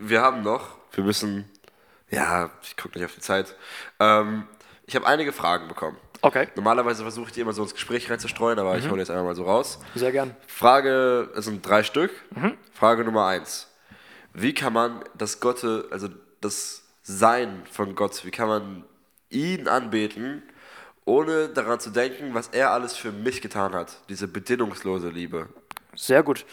wir 0.00 0.22
haben 0.22 0.42
noch, 0.42 0.76
wir 0.92 1.04
müssen, 1.04 1.44
ja, 2.10 2.50
ich 2.62 2.76
gucke 2.76 2.98
nicht 2.98 3.04
auf 3.04 3.14
die 3.14 3.20
Zeit. 3.20 3.54
Ähm, 3.98 4.46
ich 4.86 4.96
habe 4.96 5.06
einige 5.06 5.32
Fragen 5.32 5.68
bekommen. 5.68 5.96
Okay, 6.22 6.48
Normalerweise 6.54 7.02
versuche 7.02 7.28
ich 7.28 7.32
die 7.32 7.40
immer 7.40 7.52
so 7.52 7.62
ins 7.62 7.72
Gespräch 7.72 8.10
reinzustreuen, 8.10 8.58
aber 8.58 8.76
ich 8.76 8.90
hole 8.90 8.98
jetzt 8.98 9.08
einmal 9.10 9.24
mal 9.24 9.34
so 9.34 9.44
raus. 9.44 9.78
sehr 9.94 10.12
gern. 10.12 10.36
Frage, 10.46 11.30
es 11.34 11.46
sind 11.46 11.66
drei 11.66 11.82
Stück. 11.82 12.10
Frage 12.74 13.04
Nummer 13.04 13.26
eins. 13.26 13.68
Wie 14.34 14.52
kann 14.52 14.72
man 14.74 15.02
das 15.16 15.40
Gotte, 15.40 15.88
also 15.90 16.08
das 16.40 16.82
Sein 17.02 17.62
von 17.70 17.94
Gott, 17.94 18.24
wie 18.26 18.30
kann 18.30 18.48
man 18.48 18.84
ihn 19.30 19.66
anbeten, 19.66 20.42
ohne 21.06 21.48
daran 21.48 21.80
zu 21.80 21.90
denken, 21.90 22.34
was 22.34 22.48
er 22.48 22.70
alles 22.70 22.96
für 22.96 23.12
mich 23.12 23.40
getan 23.40 23.72
hat? 23.72 23.96
Diese 24.10 24.28
bedingungslose 24.28 25.08
Liebe. 25.08 25.48
Sehr 25.94 26.22
gut. 26.22 26.44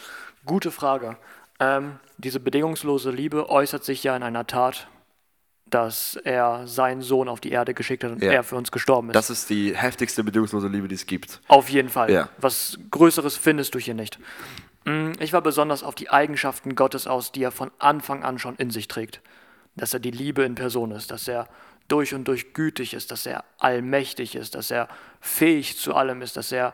Gute 0.45 0.71
Frage. 0.71 1.17
Ähm, 1.59 1.99
diese 2.17 2.39
bedingungslose 2.39 3.11
Liebe 3.11 3.49
äußert 3.49 3.83
sich 3.83 4.03
ja 4.03 4.15
in 4.15 4.23
einer 4.23 4.45
Tat, 4.47 4.87
dass 5.69 6.15
er 6.23 6.65
seinen 6.65 7.01
Sohn 7.01 7.27
auf 7.27 7.41
die 7.41 7.51
Erde 7.51 7.73
geschickt 7.73 8.03
hat 8.03 8.11
und 8.11 8.21
Ja. 8.23 8.31
er 8.31 8.43
für 8.43 8.55
uns 8.55 8.71
gestorben 8.71 9.09
ist. 9.09 9.15
Das 9.15 9.29
ist 9.29 9.49
die 9.49 9.75
heftigste 9.75 10.23
bedingungslose 10.23 10.67
Liebe, 10.67 10.87
die 10.87 10.95
es 10.95 11.05
gibt. 11.05 11.41
Auf 11.47 11.69
jeden 11.69 11.89
Fall. 11.89 12.09
Ja. 12.11 12.29
Was 12.37 12.77
Größeres 12.91 13.35
findest 13.35 13.75
du 13.75 13.79
hier 13.79 13.93
nicht. 13.93 14.17
Mm, 14.85 15.11
Ich 15.19 15.33
war 15.33 15.41
besonders 15.41 15.83
auf 15.83 15.95
die 15.95 16.09
Eigenschaften 16.09 16.75
Gottes 16.75 17.05
aus, 17.07 17.31
die 17.33 17.43
er 17.43 17.51
von 17.51 17.71
Anfang 17.79 18.23
an 18.23 18.39
schon 18.39 18.55
in 18.55 18.71
sich 18.71 18.87
trägt. 18.87 19.21
Dass 19.75 19.93
er 19.93 19.99
die 19.99 20.11
Liebe 20.11 20.43
in 20.43 20.55
Person 20.55 20.91
ist, 20.91 21.11
dass 21.11 21.27
er 21.27 21.49
durch 21.89 22.13
und 22.13 22.25
durch 22.27 22.53
gütig 22.53 22.93
ist, 22.93 23.11
dass 23.11 23.25
er 23.25 23.43
allmächtig 23.59 24.35
ist, 24.35 24.55
dass 24.55 24.71
er 24.71 24.87
fähig 25.19 25.77
zu 25.77 25.95
allem 25.95 26.21
ist, 26.21 26.37
dass 26.37 26.51
er 26.51 26.73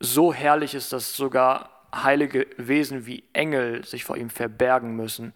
so 0.00 0.32
herrlich 0.32 0.74
ist, 0.74 0.92
dass 0.92 1.14
sogar 1.14 1.79
heilige 1.94 2.46
Wesen 2.56 3.06
wie 3.06 3.24
Engel 3.32 3.84
sich 3.84 4.04
vor 4.04 4.16
ihm 4.16 4.30
verbergen 4.30 4.94
müssen, 4.96 5.32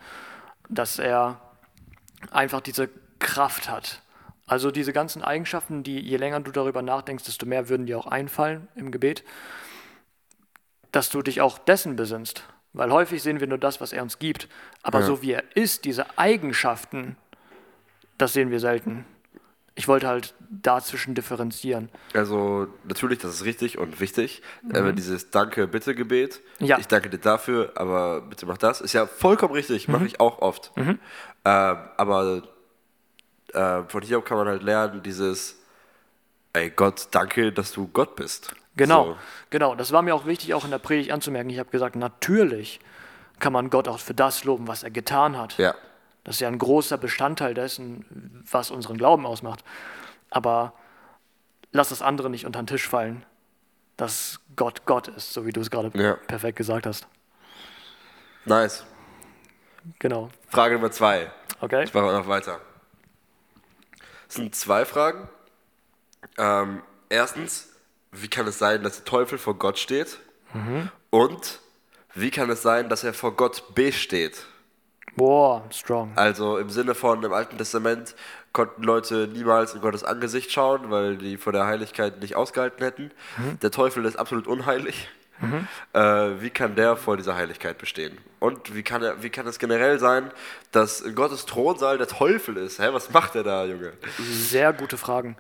dass 0.69 0.99
er 0.99 1.41
einfach 2.31 2.61
diese 2.61 2.89
Kraft 3.19 3.69
hat. 3.69 4.03
Also 4.47 4.71
diese 4.71 4.93
ganzen 4.93 5.23
Eigenschaften, 5.23 5.83
die 5.83 6.01
je 6.01 6.17
länger 6.17 6.41
du 6.41 6.51
darüber 6.51 6.83
nachdenkst, 6.83 7.25
desto 7.25 7.47
mehr 7.47 7.69
würden 7.69 7.87
dir 7.87 7.99
auch 7.99 8.07
einfallen 8.07 8.69
im 8.75 8.91
Gebet, 8.91 9.25
dass 10.93 11.09
du 11.09 11.23
dich 11.23 11.41
auch 11.41 11.59
dessen 11.59 11.97
besinnst. 11.97 12.45
Weil 12.73 12.93
häufig 12.93 13.23
sehen 13.23 13.41
wir 13.41 13.47
nur 13.47 13.59
das, 13.59 13.81
was 13.81 13.93
er 13.93 14.03
uns 14.03 14.19
gibt. 14.19 14.49
Aber 14.83 15.01
Ja. 15.01 15.07
so 15.07 15.23
wie 15.23 15.33
er 15.33 15.45
ist, 15.57 15.85
diese 15.85 16.19
Eigenschaften, 16.19 17.17
das 18.19 18.33
sehen 18.33 18.51
wir 18.51 18.61
selten. 18.61 19.07
Ich 19.77 19.89
wollte 19.89 20.07
halt 20.07 20.35
dazwischen 20.51 21.15
differenzieren. 21.17 21.89
Also 22.13 22.69
natürlich, 22.85 23.19
das 23.19 23.35
ist 23.35 23.45
richtig 23.45 23.77
und 23.79 23.99
wichtig. 23.99 24.41
Aber 24.73 24.93
dieses 24.93 25.31
Danke-Bitte-Gebet, 25.31 26.41
Ja. 26.61 26.79
ich 26.79 26.87
danke 26.87 27.11
dir 27.11 27.19
dafür, 27.19 27.73
aber 27.75 28.21
bitte 28.21 28.47
mach 28.47 28.57
das, 28.59 28.81
ist 28.81 28.93
ja 28.93 29.07
vollkommen 29.07 29.53
richtig, 29.55 29.89
mache 29.89 30.07
ich 30.07 30.21
auch 30.21 30.39
oft. 30.39 30.71
Ähm, 30.77 30.99
aber 31.43 32.43
äh, 33.53 33.83
von 33.89 34.03
hier 34.03 34.21
kann 34.23 34.37
man 34.39 34.47
halt 34.47 34.63
lernen, 34.63 35.03
dieses, 35.03 35.59
ey 36.53 36.71
Gott, 36.71 37.09
danke, 37.11 37.53
dass 37.53 37.73
du 37.73 37.89
Gott 37.89 38.15
bist. 38.17 38.55
Genau, 38.77 39.05
So. 39.07 39.17
genau. 39.51 39.75
Das 39.75 39.91
war 39.93 40.03
mir 40.03 40.15
auch 40.15 40.27
wichtig, 40.27 40.55
auch 40.55 40.65
in 40.65 40.71
der 40.71 40.79
Predigt 40.79 41.11
anzumerken. 41.13 41.51
Ich 41.51 41.59
habe 41.59 41.71
gesagt, 41.71 41.97
natürlich 41.97 42.81
kann 43.41 43.53
man 43.53 43.71
Gott 43.71 43.89
auch 43.89 43.99
für 43.99 44.15
das 44.15 44.45
loben, 44.45 44.69
was 44.69 44.83
er 44.85 44.91
getan 44.91 45.37
hat. 45.37 45.59
Ja, 45.59 45.75
Das 46.25 46.37
ist 46.37 46.41
ja 46.41 46.49
ein 46.49 46.59
großer 46.59 46.97
Bestandteil 46.99 47.55
dessen, 47.55 48.45
was 48.51 48.71
unseren 48.71 48.97
Glauben 48.97 49.27
ausmacht. 49.27 49.63
Aber 50.31 50.73
lass 51.73 51.91
das 51.91 52.03
andere 52.03 52.31
nicht 52.31 52.47
unter 52.47 52.63
den 52.63 52.67
Tisch 52.67 52.89
fallen, 52.89 53.25
dass 53.97 54.41
Gott 54.57 54.87
Gott 54.87 55.09
ist, 55.09 55.33
so 55.33 55.45
wie 55.47 55.53
du 55.53 55.61
es 55.61 55.71
gerade 55.71 55.91
Ja. 56.01 56.15
perfekt 56.15 56.57
gesagt 56.57 56.87
hast. 56.87 57.07
nice. 58.45 58.85
Genau. 59.99 60.31
Frage 60.49 60.77
Nummer 60.77 60.91
zwei. 60.91 61.31
Okay? 61.61 61.85
Ich 61.85 61.93
mache 61.93 62.07
noch 62.07 62.27
weiter. 62.27 62.59
Es 64.29 64.37
sind 64.37 64.55
zwei 64.55 64.87
Fragen. 64.87 65.29
Ähm, 66.39 66.83
erstens, 67.11 67.69
wie 68.11 68.29
kann 68.29 68.47
es 68.47 68.59
sein, 68.59 68.83
dass 68.83 68.97
der 68.97 69.05
Teufel 69.05 69.37
vor 69.37 69.59
Gott 69.59 69.79
steht? 69.79 70.19
Und 71.11 71.61
wie 72.15 72.31
kann 72.31 72.49
es 72.49 72.63
sein, 72.63 72.89
dass 72.89 73.05
er 73.05 73.13
vor 73.13 73.37
Gott 73.37 73.75
besteht? 73.75 74.47
Boah, 75.17 75.63
strong. 75.71 76.13
Also 76.17 76.59
im 76.59 76.71
Sinne 76.71 76.95
von 76.95 77.23
im 77.23 77.33
Alten 77.33 77.57
Testament 77.57 78.15
konnten 78.53 78.83
Leute 78.83 79.29
niemals 79.33 79.75
in 79.75 79.81
Gottes 79.81 80.05
Angesicht 80.05 80.51
schauen, 80.53 80.91
weil 80.91 81.17
die 81.17 81.37
vor 81.37 81.53
der 81.53 81.67
Heiligkeit 81.67 82.21
nicht 82.21 82.37
ausgehalten 82.37 82.83
hätten. 82.85 83.11
Der 83.63 83.71
Teufel 83.71 84.05
ist 84.05 84.17
absolut 84.17 84.47
unheilig. 84.47 85.09
Äh, 85.93 86.01
wie 86.41 86.51
kann 86.51 86.75
der 86.77 86.97
vor 86.97 87.17
dieser 87.17 87.35
Heiligkeit 87.35 87.79
bestehen? 87.79 88.19
Und 88.39 88.75
wie 88.75 88.83
kann, 88.83 89.03
er, 89.03 89.23
wie 89.23 89.31
kann 89.31 89.47
es 89.47 89.59
generell 89.59 89.99
sein, 89.99 90.31
dass 90.73 91.01
in 91.01 91.15
Gottes 91.15 91.45
Thronsaal 91.47 91.99
der 91.99 92.07
Teufel 92.07 92.57
ist? 92.57 92.79
Hä, 92.79 92.89
was 92.93 93.11
macht 93.11 93.35
er 93.35 93.43
da, 93.43 93.65
Junge? 93.65 93.93
Sehr 94.19 94.73
gute 94.73 94.97
Fragen. 94.97 95.37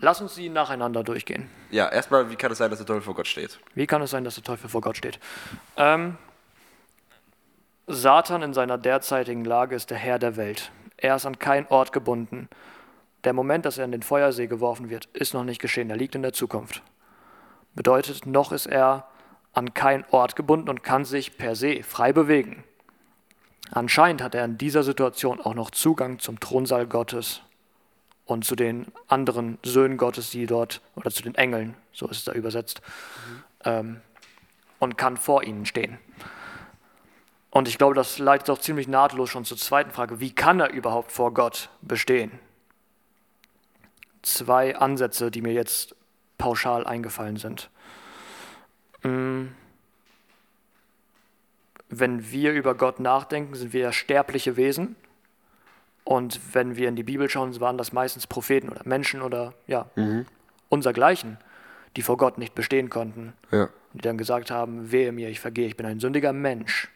Lass 0.00 0.20
uns 0.20 0.34
die 0.34 0.48
nacheinander 0.48 1.02
durchgehen. 1.02 1.50
Ja, 1.70 1.88
erstmal, 1.88 2.30
wie 2.30 2.36
kann 2.36 2.52
es 2.52 2.58
sein, 2.58 2.70
dass 2.70 2.78
der 2.78 2.86
Teufel 2.86 3.02
vor 3.02 3.14
Gott 3.14 3.26
steht? 3.26 3.58
Wie 3.74 3.86
kann 3.86 4.00
es 4.02 4.10
sein, 4.10 4.24
dass 4.24 4.36
der 4.36 4.44
Teufel 4.44 4.68
vor 4.68 4.80
Gott 4.80 4.96
steht? 4.96 5.18
Ähm, 5.76 6.16
Satan 7.90 8.42
in 8.42 8.52
seiner 8.52 8.76
derzeitigen 8.76 9.46
Lage 9.46 9.74
ist 9.74 9.88
der 9.88 9.96
Herr 9.96 10.18
der 10.18 10.36
Welt. 10.36 10.70
Er 10.98 11.16
ist 11.16 11.24
an 11.24 11.38
keinen 11.38 11.66
Ort 11.68 11.90
gebunden. 11.90 12.50
Der 13.24 13.32
Moment, 13.32 13.64
dass 13.64 13.78
er 13.78 13.86
in 13.86 13.92
den 13.92 14.02
Feuersee 14.02 14.46
geworfen 14.46 14.90
wird, 14.90 15.06
ist 15.14 15.32
noch 15.32 15.42
nicht 15.42 15.58
geschehen. 15.58 15.88
Er 15.88 15.96
liegt 15.96 16.14
in 16.14 16.20
der 16.20 16.34
Zukunft. 16.34 16.82
Bedeutet, 17.74 18.26
noch 18.26 18.52
ist 18.52 18.66
er 18.66 19.08
an 19.54 19.72
keinen 19.72 20.04
Ort 20.10 20.36
gebunden 20.36 20.68
und 20.68 20.82
kann 20.82 21.06
sich 21.06 21.38
per 21.38 21.56
se 21.56 21.82
frei 21.82 22.12
bewegen. 22.12 22.62
Anscheinend 23.70 24.22
hat 24.22 24.34
er 24.34 24.44
in 24.44 24.58
dieser 24.58 24.82
Situation 24.82 25.40
auch 25.40 25.54
noch 25.54 25.70
Zugang 25.70 26.18
zum 26.18 26.40
Thronsaal 26.40 26.86
Gottes 26.86 27.40
und 28.26 28.44
zu 28.44 28.54
den 28.54 28.86
anderen 29.06 29.56
Söhnen 29.62 29.96
Gottes, 29.96 30.28
die 30.30 30.44
dort, 30.44 30.82
oder 30.94 31.10
zu 31.10 31.22
den 31.22 31.34
Engeln, 31.36 31.74
so 31.92 32.06
ist 32.06 32.18
es 32.18 32.24
da 32.24 32.32
übersetzt, 32.32 32.82
ähm, 33.64 34.02
und 34.78 34.98
kann 34.98 35.16
vor 35.16 35.42
ihnen 35.42 35.64
stehen. 35.64 35.98
Und 37.50 37.68
ich 37.68 37.78
glaube, 37.78 37.94
das 37.94 38.18
leitet 38.18 38.50
auch 38.50 38.58
ziemlich 38.58 38.88
nahtlos 38.88 39.30
schon 39.30 39.44
zur 39.44 39.56
zweiten 39.56 39.90
Frage. 39.90 40.20
Wie 40.20 40.34
kann 40.34 40.60
er 40.60 40.70
überhaupt 40.70 41.12
vor 41.12 41.32
Gott 41.32 41.70
bestehen? 41.80 42.32
Zwei 44.22 44.76
Ansätze, 44.76 45.30
die 45.30 45.40
mir 45.40 45.52
jetzt 45.52 45.94
pauschal 46.36 46.86
eingefallen 46.86 47.36
sind. 47.36 47.70
Mm. 49.02 49.46
Wenn 51.90 52.30
wir 52.30 52.52
über 52.52 52.74
Gott 52.74 53.00
nachdenken, 53.00 53.54
sind 53.54 53.72
wir 53.72 53.80
ja 53.80 53.92
sterbliche 53.92 54.56
Wesen. 54.58 54.96
Und 56.04 56.40
wenn 56.52 56.76
wir 56.76 56.88
in 56.88 56.96
die 56.96 57.02
Bibel 57.02 57.30
schauen, 57.30 57.58
waren 57.60 57.78
das 57.78 57.92
meistens 57.92 58.26
Propheten 58.26 58.68
oder 58.68 58.82
Menschen 58.84 59.22
oder 59.22 59.54
ja, 59.66 59.86
unsergleichen, 60.68 61.38
die 61.96 62.02
vor 62.02 62.18
Gott 62.18 62.36
nicht 62.36 62.54
bestehen 62.54 62.90
konnten. 62.90 63.32
Ja. 63.50 63.64
Und 63.64 63.70
die 63.94 64.08
dann 64.08 64.18
gesagt 64.18 64.50
haben, 64.50 64.92
wehe 64.92 65.12
mir, 65.12 65.30
ich 65.30 65.40
vergehe, 65.40 65.66
ich 65.66 65.76
bin 65.76 65.86
ein 65.86 66.00
sündiger 66.00 66.34
Mensch. 66.34 66.90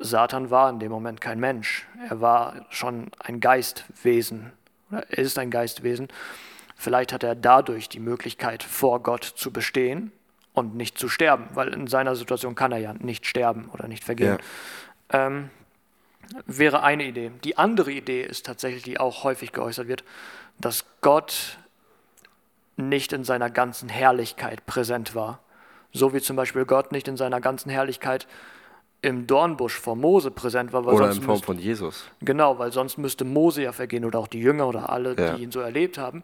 Satan 0.00 0.50
war 0.50 0.70
in 0.70 0.78
dem 0.78 0.90
Moment 0.90 1.20
kein 1.20 1.38
Mensch. 1.38 1.86
Er 2.08 2.20
war 2.20 2.66
schon 2.70 3.10
ein 3.18 3.40
Geistwesen. 3.40 4.52
Oder 4.90 5.04
er 5.10 5.18
ist 5.18 5.38
ein 5.38 5.50
Geistwesen. 5.50 6.08
Vielleicht 6.74 7.12
hat 7.12 7.22
er 7.22 7.34
dadurch 7.34 7.88
die 7.88 8.00
Möglichkeit, 8.00 8.62
vor 8.62 9.02
Gott 9.02 9.24
zu 9.24 9.52
bestehen 9.52 10.12
und 10.54 10.74
nicht 10.74 10.98
zu 10.98 11.08
sterben, 11.08 11.48
weil 11.52 11.68
in 11.74 11.86
seiner 11.86 12.16
Situation 12.16 12.54
kann 12.54 12.72
er 12.72 12.78
ja 12.78 12.94
nicht 12.94 13.26
sterben 13.26 13.68
oder 13.72 13.86
nicht 13.86 14.02
vergehen. 14.02 14.38
Ähm, 15.10 15.50
wäre 16.46 16.82
eine 16.82 17.04
Idee. 17.04 17.32
Die 17.44 17.58
andere 17.58 17.92
Idee 17.92 18.22
ist 18.22 18.46
tatsächlich, 18.46 18.82
die 18.82 18.98
auch 18.98 19.24
häufig 19.24 19.52
geäußert 19.52 19.88
wird, 19.88 20.04
dass 20.58 20.84
Gott 21.00 21.58
nicht 22.76 23.12
in 23.12 23.24
seiner 23.24 23.50
ganzen 23.50 23.88
Herrlichkeit 23.88 24.64
präsent 24.66 25.14
war. 25.14 25.40
So 25.92 26.14
wie 26.14 26.20
zum 26.20 26.36
Beispiel 26.36 26.64
Gott 26.64 26.92
nicht 26.92 27.08
in 27.08 27.16
seiner 27.16 27.40
ganzen 27.40 27.68
Herrlichkeit 27.70 28.26
im 29.02 29.26
Dornbusch 29.26 29.78
vor 29.78 29.96
Mose 29.96 30.30
präsent 30.30 30.72
war. 30.72 30.84
Weil 30.84 30.94
Oder 30.94 31.04
sonst 31.06 31.16
in 31.18 31.22
Form 31.22 31.32
müsste- 31.34 31.46
von 31.46 31.58
Jesus. 31.58 32.04
Genau, 32.20 32.58
weil 32.58 32.72
sonst 32.72 32.98
müsste 32.98 33.24
Mose 33.24 33.62
ja 33.62 33.72
vergehen 33.72 34.04
oder 34.04 34.18
auch 34.18 34.28
die 34.28 34.40
Jünger 34.40 34.66
oder 34.68 34.90
alle, 34.90 35.14
Ja. 35.18 35.34
die 35.34 35.42
ihn 35.42 35.50
so 35.52 35.60
erlebt 35.60 35.96
haben, 35.98 36.22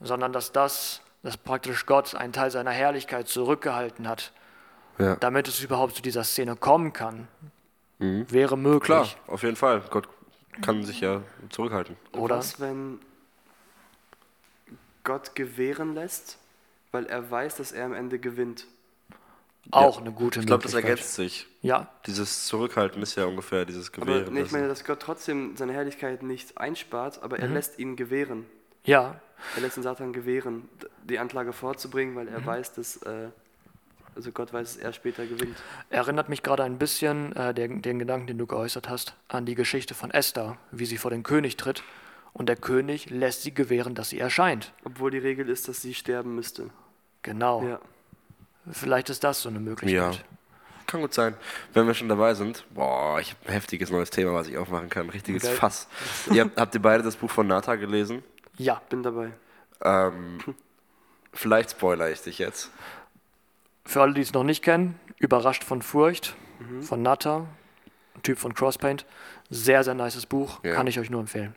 sondern 0.00 0.32
dass 0.32 0.52
das, 0.52 1.00
dass 1.22 1.36
praktisch 1.36 1.86
Gott 1.86 2.14
einen 2.14 2.32
Teil 2.32 2.50
seiner 2.50 2.70
Herrlichkeit 2.70 3.28
zurückgehalten 3.28 4.08
hat, 4.08 4.32
Ja. 4.98 5.16
damit 5.16 5.48
es 5.48 5.60
überhaupt 5.62 5.96
zu 5.96 6.02
dieser 6.02 6.24
Szene 6.24 6.54
kommen 6.56 6.92
kann, 6.92 7.26
wäre 7.98 8.56
möglich. 8.56 8.84
Klar, 8.86 9.08
auf 9.26 9.42
jeden 9.42 9.56
Fall. 9.56 9.82
Gott 9.90 10.08
kann 10.62 10.84
sich 10.84 11.00
ja 11.00 11.22
zurückhalten. 11.50 11.96
Oder? 12.12 12.38
Was, 12.38 12.60
wenn 12.60 12.98
Gott 15.04 15.34
gewähren 15.34 15.94
lässt, 15.94 16.38
weil 16.92 17.06
er 17.06 17.30
weiß, 17.30 17.56
dass 17.56 17.72
er 17.72 17.84
am 17.86 17.94
Ende 17.94 18.18
gewinnt? 18.18 18.66
Auch 19.72 20.00
eine 20.00 20.10
gute 20.12 20.40
Ich 20.40 20.46
glaube, 20.46 20.62
das 20.64 20.74
ergänzt 20.74 21.14
sich. 21.14 21.46
Ja, 21.62 21.88
Dieses 22.06 22.46
Zurückhalten 22.46 23.02
ist 23.02 23.14
ja 23.16 23.26
ungefähr 23.26 23.64
dieses 23.64 23.92
Aber 23.94 24.06
Gewähren. 24.06 24.34
nee, 24.34 24.40
ich 24.42 24.50
meine, 24.52 24.66
dass 24.68 24.84
Gott 24.84 25.00
trotzdem 25.00 25.56
seine 25.56 25.72
Herrlichkeit 25.72 26.22
nicht 26.22 26.58
einspart, 26.58 27.22
aber 27.22 27.38
er 27.38 27.48
lässt 27.48 27.78
ihn 27.78 27.96
gewähren. 27.96 28.46
ja, 28.84 29.20
Er 29.56 29.62
lässt 29.62 29.76
den 29.76 29.82
Satan 29.82 30.12
gewähren, 30.12 30.68
die 31.04 31.18
Anklage 31.18 31.52
vorzubringen, 31.52 32.16
weil 32.16 32.28
er 32.28 32.44
weiß, 32.44 32.72
dass 32.74 32.96
äh, 33.02 33.28
Also 34.16 34.32
Gott 34.32 34.52
weiß 34.52 34.70
es 34.70 34.76
erst 34.76 34.96
später 34.96 35.24
gewinnt. 35.26 35.56
Erinnert 35.90 36.28
mich 36.28 36.42
gerade 36.42 36.64
ein 36.64 36.78
bisschen, 36.78 37.36
äh, 37.36 37.54
den, 37.54 37.80
den 37.82 37.98
Gedanken, 38.00 38.26
den 38.26 38.38
du 38.38 38.46
geäußert 38.46 38.88
hast, 38.88 39.14
an 39.28 39.46
die 39.46 39.54
Geschichte 39.54 39.94
von 39.94 40.10
Esther, 40.10 40.56
wie 40.72 40.86
sie 40.86 40.96
vor 40.96 41.10
den 41.12 41.22
König 41.22 41.56
tritt 41.58 41.84
und 42.32 42.48
der 42.48 42.56
König 42.56 43.10
lässt 43.10 43.42
sie 43.42 43.52
gewähren, 43.54 43.94
dass 43.94 44.08
sie 44.08 44.18
erscheint. 44.18 44.72
Obwohl 44.84 45.10
die 45.10 45.18
Regel 45.18 45.48
ist, 45.48 45.68
dass 45.68 45.80
sie 45.82 45.94
sterben 45.94 46.34
müsste. 46.34 46.70
Genau. 47.22 47.62
Ja. 47.62 47.80
Vielleicht 48.72 49.10
ist 49.10 49.22
das 49.24 49.42
so 49.42 49.48
eine 49.48 49.60
Möglichkeit. 49.60 50.14
Ja. 50.14 50.20
Kann 50.86 51.00
gut 51.02 51.14
sein. 51.14 51.34
Wenn 51.72 51.86
wir 51.86 51.94
schon 51.94 52.08
dabei 52.08 52.34
sind, 52.34 52.64
boah, 52.74 53.20
ich 53.20 53.30
habe 53.30 53.46
ein 53.46 53.52
heftiges 53.52 53.90
neues 53.90 54.10
Thema, 54.10 54.34
was 54.34 54.48
ich 54.48 54.58
aufmachen 54.58 54.88
kann. 54.88 55.08
Richtiges 55.10 55.42
Geil. 55.44 55.54
Fass. 55.54 55.86
ihr 56.32 56.50
habt, 56.56 56.74
ihr 56.74 56.82
beide 56.82 57.02
das 57.04 57.16
Buch 57.16 57.30
von 57.30 57.46
Nata 57.46 57.76
gelesen? 57.76 58.24
Ja. 58.58 58.80
Bin 58.88 59.02
dabei. 59.02 59.30
Ähm, 59.82 60.38
vielleicht 61.32 61.70
spoiler 61.72 62.10
ich 62.10 62.20
dich 62.22 62.38
jetzt. 62.38 62.70
Für 63.84 64.02
alle, 64.02 64.14
die 64.14 64.20
es 64.20 64.32
noch 64.32 64.44
nicht 64.44 64.62
kennen, 64.62 64.98
Überrascht 65.18 65.64
von 65.64 65.82
Furcht 65.82 66.34
Mhm. 66.58 66.82
von 66.82 67.00
Natta, 67.02 67.46
ein 68.14 68.22
Typ 68.22 68.38
von 68.38 68.52
Crosspaint. 68.52 69.06
Sehr, 69.48 69.82
sehr 69.84 69.94
nices 69.94 70.26
Buch, 70.26 70.60
Ja. 70.62 70.74
kann 70.74 70.86
ich 70.86 70.98
euch 71.00 71.08
nur 71.08 71.20
empfehlen. 71.20 71.54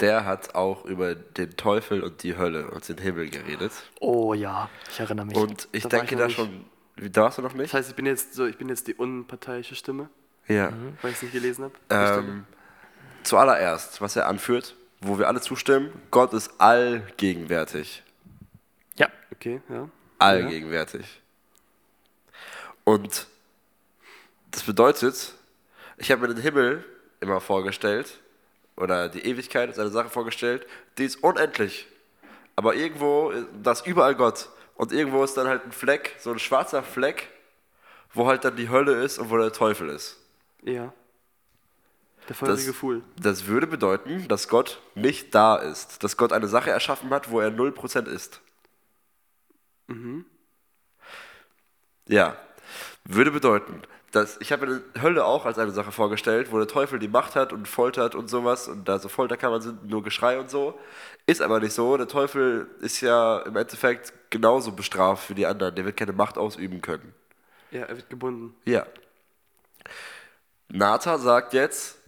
Der 0.00 0.26
hat 0.26 0.54
auch 0.54 0.84
über 0.84 1.14
den 1.14 1.56
Teufel 1.56 2.02
und 2.02 2.22
die 2.22 2.36
Hölle 2.36 2.70
und 2.70 2.86
den 2.88 2.98
Himmel 2.98 3.30
geredet. 3.30 3.72
Oh 4.00 4.34
ja, 4.34 4.68
ich 4.90 5.00
erinnere 5.00 5.26
mich. 5.26 5.36
Und 5.36 5.68
ich 5.72 5.84
Da 5.84 5.88
denke 5.88 6.14
ich 6.14 6.20
da 6.20 6.28
schon. 6.28 6.66
Wie, 6.96 7.10
da 7.10 7.22
warst 7.22 7.38
du 7.38 7.42
noch 7.42 7.54
nicht? 7.54 7.72
Das 7.72 7.74
heißt, 7.80 7.90
ich 7.90 7.96
bin 7.96 8.06
jetzt 8.06 8.34
so, 8.34 8.46
ich 8.46 8.56
bin 8.58 8.68
jetzt 8.68 8.86
die 8.88 8.94
unparteiische 8.94 9.74
Stimme, 9.74 10.08
Ja. 10.48 10.72
weil 11.02 11.10
ich 11.10 11.16
es 11.16 11.22
nicht 11.22 11.32
gelesen 11.32 11.64
habe. 11.64 11.74
Ähm, 11.90 12.44
zuallererst, 13.22 14.00
was 14.00 14.16
er 14.16 14.26
anführt, 14.28 14.74
wo 15.00 15.18
wir 15.18 15.28
alle 15.28 15.40
zustimmen, 15.40 15.90
Gott 16.10 16.32
ist 16.34 16.50
allgegenwärtig. 16.58 18.02
ja, 18.96 19.08
Okay, 19.32 19.60
ja. 19.68 19.88
Allgegenwärtig. 20.18 21.20
Und 22.84 23.26
das 24.50 24.62
bedeutet, 24.62 25.34
ich 25.98 26.10
habe 26.10 26.22
mir 26.26 26.34
den 26.34 26.42
Himmel 26.42 26.84
immer 27.20 27.40
vorgestellt, 27.40 28.20
oder 28.76 29.08
die 29.08 29.24
Ewigkeit 29.24 29.68
als 29.68 29.78
eine 29.78 29.90
Sache 29.90 30.10
vorgestellt, 30.10 30.66
die 30.98 31.04
ist 31.04 31.22
unendlich. 31.22 31.86
Aber 32.54 32.74
irgendwo, 32.74 33.32
da 33.62 33.72
ist 33.72 33.86
überall 33.86 34.14
Gott. 34.14 34.48
Und 34.76 34.92
irgendwo 34.92 35.24
ist 35.24 35.36
dann 35.36 35.46
halt 35.46 35.64
ein 35.64 35.72
Fleck, 35.72 36.16
so 36.18 36.30
ein 36.30 36.38
schwarzer 36.38 36.82
Fleck, 36.82 37.28
wo 38.12 38.26
halt 38.26 38.44
dann 38.44 38.56
die 38.56 38.68
Hölle 38.68 39.02
ist 39.02 39.18
und 39.18 39.30
wo 39.30 39.36
der 39.38 39.52
Teufel 39.52 39.88
ist. 39.88 40.18
Ja. 40.62 40.92
Der 42.28 42.34
feurige 42.34 42.72
Fuhl. 42.72 43.02
das 43.16 43.46
würde 43.46 43.66
bedeuten, 43.66 44.26
dass 44.26 44.48
Gott 44.48 44.80
nicht 44.94 45.34
da 45.34 45.56
ist. 45.56 46.02
Dass 46.02 46.16
Gott 46.16 46.32
eine 46.32 46.48
Sache 46.48 46.70
erschaffen 46.70 47.10
hat, 47.10 47.30
wo 47.30 47.40
er 47.40 47.50
0% 47.50 48.06
ist. 48.06 48.40
Ja. 52.08 52.36
Würde 53.04 53.30
bedeuten, 53.30 53.82
dass 54.16 54.40
ich 54.40 54.50
habe 54.50 54.66
mir 54.66 54.82
die 54.94 55.02
Hölle 55.02 55.24
auch 55.24 55.44
als 55.44 55.58
eine 55.58 55.70
Sache 55.70 55.92
vorgestellt, 55.92 56.50
wo 56.50 56.58
der 56.58 56.66
Teufel 56.66 56.98
die 56.98 57.08
Macht 57.08 57.36
hat 57.36 57.52
und 57.52 57.68
foltert 57.68 58.14
und 58.14 58.28
sowas 58.28 58.66
und 58.66 58.88
da 58.88 58.98
so 58.98 59.08
Folterkammern 59.08 59.60
sind, 59.60 59.86
nur 59.86 60.02
Geschrei 60.02 60.40
und 60.40 60.50
so. 60.50 60.78
Ist 61.26 61.42
aber 61.42 61.60
nicht 61.60 61.74
so. 61.74 61.96
Der 61.96 62.08
Teufel 62.08 62.68
ist 62.80 63.02
ja 63.02 63.40
im 63.40 63.56
Endeffekt 63.56 64.14
genauso 64.30 64.72
bestraft 64.72 65.28
wie 65.28 65.34
die 65.34 65.46
anderen. 65.46 65.74
Der 65.74 65.84
wird 65.84 65.96
keine 65.96 66.14
Macht 66.14 66.38
ausüben 66.38 66.80
können. 66.80 67.14
Ja, 67.70 67.82
er 67.82 67.96
wird 67.96 68.08
gebunden. 68.08 68.56
Ja. 68.64 68.86
Nata 70.68 71.18
sagt 71.18 71.52
jetzt, 71.52 71.98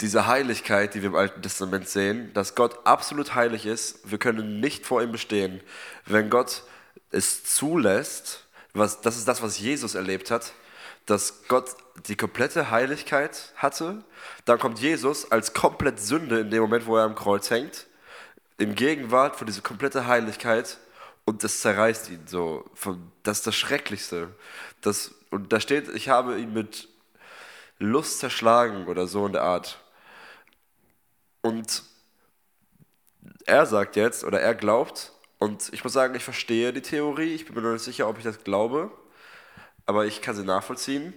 diese 0.00 0.26
Heiligkeit, 0.26 0.94
die 0.94 1.02
wir 1.02 1.10
im 1.10 1.14
Alten 1.14 1.42
Testament 1.42 1.88
sehen, 1.88 2.32
dass 2.32 2.54
Gott 2.54 2.86
absolut 2.86 3.34
heilig 3.34 3.66
ist, 3.66 4.10
wir 4.10 4.18
können 4.18 4.60
nicht 4.60 4.86
vor 4.86 5.02
ihm 5.02 5.12
bestehen. 5.12 5.60
Wenn 6.06 6.30
Gott 6.30 6.62
es 7.10 7.44
zulässt, 7.44 8.46
was, 8.72 9.00
das 9.02 9.16
ist 9.16 9.28
das, 9.28 9.42
was 9.42 9.58
Jesus 9.58 9.94
erlebt 9.94 10.30
hat, 10.30 10.54
dass 11.10 11.48
Gott 11.48 11.74
die 12.06 12.16
komplette 12.16 12.70
Heiligkeit 12.70 13.52
hatte, 13.56 14.04
dann 14.44 14.60
kommt 14.60 14.78
Jesus 14.78 15.30
als 15.32 15.52
komplett 15.52 15.98
Sünde 15.98 16.38
in 16.38 16.50
dem 16.50 16.62
Moment, 16.62 16.86
wo 16.86 16.96
er 16.96 17.04
am 17.04 17.16
Kreuz 17.16 17.50
hängt, 17.50 17.86
in 18.58 18.76
Gegenwart 18.76 19.34
von 19.34 19.46
dieser 19.46 19.62
komplette 19.62 20.06
Heiligkeit 20.06 20.78
und 21.24 21.42
das 21.42 21.60
zerreißt 21.60 22.10
ihn 22.10 22.26
so. 22.26 22.64
Das 23.24 23.38
ist 23.38 23.46
das 23.46 23.56
Schrecklichste. 23.56 24.28
Das, 24.82 25.12
und 25.30 25.52
da 25.52 25.58
steht, 25.58 25.88
ich 25.88 26.08
habe 26.08 26.38
ihn 26.38 26.52
mit 26.52 26.88
Lust 27.78 28.20
zerschlagen 28.20 28.86
oder 28.86 29.08
so 29.08 29.26
in 29.26 29.32
der 29.32 29.42
Art. 29.42 29.82
Und 31.42 31.82
er 33.46 33.66
sagt 33.66 33.96
jetzt, 33.96 34.22
oder 34.22 34.40
er 34.40 34.54
glaubt, 34.54 35.12
und 35.38 35.72
ich 35.72 35.82
muss 35.82 35.92
sagen, 35.92 36.14
ich 36.14 36.22
verstehe 36.22 36.72
die 36.72 36.82
Theorie, 36.82 37.34
ich 37.34 37.46
bin 37.46 37.54
mir 37.56 37.62
noch 37.62 37.72
nicht 37.72 37.82
sicher, 37.82 38.08
ob 38.08 38.18
ich 38.18 38.24
das 38.24 38.44
glaube, 38.44 38.92
aber 39.90 40.06
ich 40.06 40.22
kann 40.22 40.36
sie 40.36 40.44
nachvollziehen. 40.44 41.12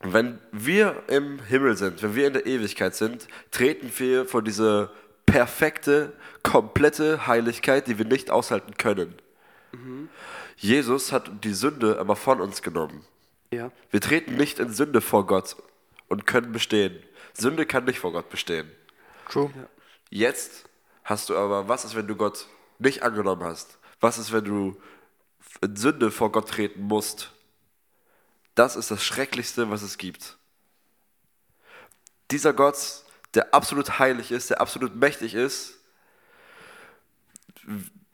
Wenn 0.00 0.38
wir 0.52 1.02
im 1.08 1.40
Himmel 1.40 1.76
sind, 1.76 2.02
wenn 2.02 2.14
wir 2.14 2.28
in 2.28 2.32
der 2.32 2.46
Ewigkeit 2.46 2.94
sind, 2.94 3.26
treten 3.50 3.92
wir 3.98 4.24
vor 4.24 4.40
diese 4.40 4.90
perfekte, 5.26 6.12
komplette 6.42 7.26
Heiligkeit, 7.26 7.88
die 7.88 7.98
wir 7.98 8.06
nicht 8.06 8.30
aushalten 8.30 8.76
können. 8.78 9.14
Jesus 10.56 11.12
hat 11.12 11.44
die 11.44 11.52
Sünde 11.52 11.98
aber 11.98 12.16
von 12.16 12.40
uns 12.40 12.62
genommen. 12.62 13.04
Ja. 13.52 13.72
Wir 13.90 14.00
treten 14.00 14.36
nicht 14.36 14.60
in 14.60 14.72
Sünde 14.72 15.00
vor 15.00 15.26
Gott 15.26 15.56
und 16.08 16.26
können 16.26 16.52
bestehen. 16.52 16.96
Sünde 17.34 17.66
kann 17.66 17.84
nicht 17.84 17.98
vor 17.98 18.12
Gott 18.12 18.30
bestehen. 18.30 18.70
true. 19.28 19.68
Jetzt 20.08 20.68
hast 21.04 21.28
du 21.28 21.36
aber, 21.36 21.68
was 21.68 21.84
ist, 21.84 21.94
wenn 21.96 22.06
du 22.06 22.16
Gott 22.16 22.46
nicht 22.78 23.02
angenommen 23.02 23.42
hast? 23.42 23.78
Was 24.00 24.18
ist, 24.18 24.32
wenn 24.32 24.44
du 24.44 24.80
in 25.60 25.76
Sünde 25.76 26.10
vor 26.10 26.32
Gott 26.32 26.48
treten 26.48 26.82
musst? 26.82 27.32
Das 28.60 28.76
ist 28.76 28.90
das 28.90 29.02
Schrecklichste, 29.02 29.70
was 29.70 29.80
es 29.80 29.96
gibt. 29.96 30.36
Dieser 32.30 32.52
Gott, 32.52 32.76
der 33.32 33.54
absolut 33.54 33.98
heilig 33.98 34.32
ist, 34.32 34.50
der 34.50 34.60
absolut 34.60 34.94
mächtig 34.94 35.32
ist, 35.32 35.78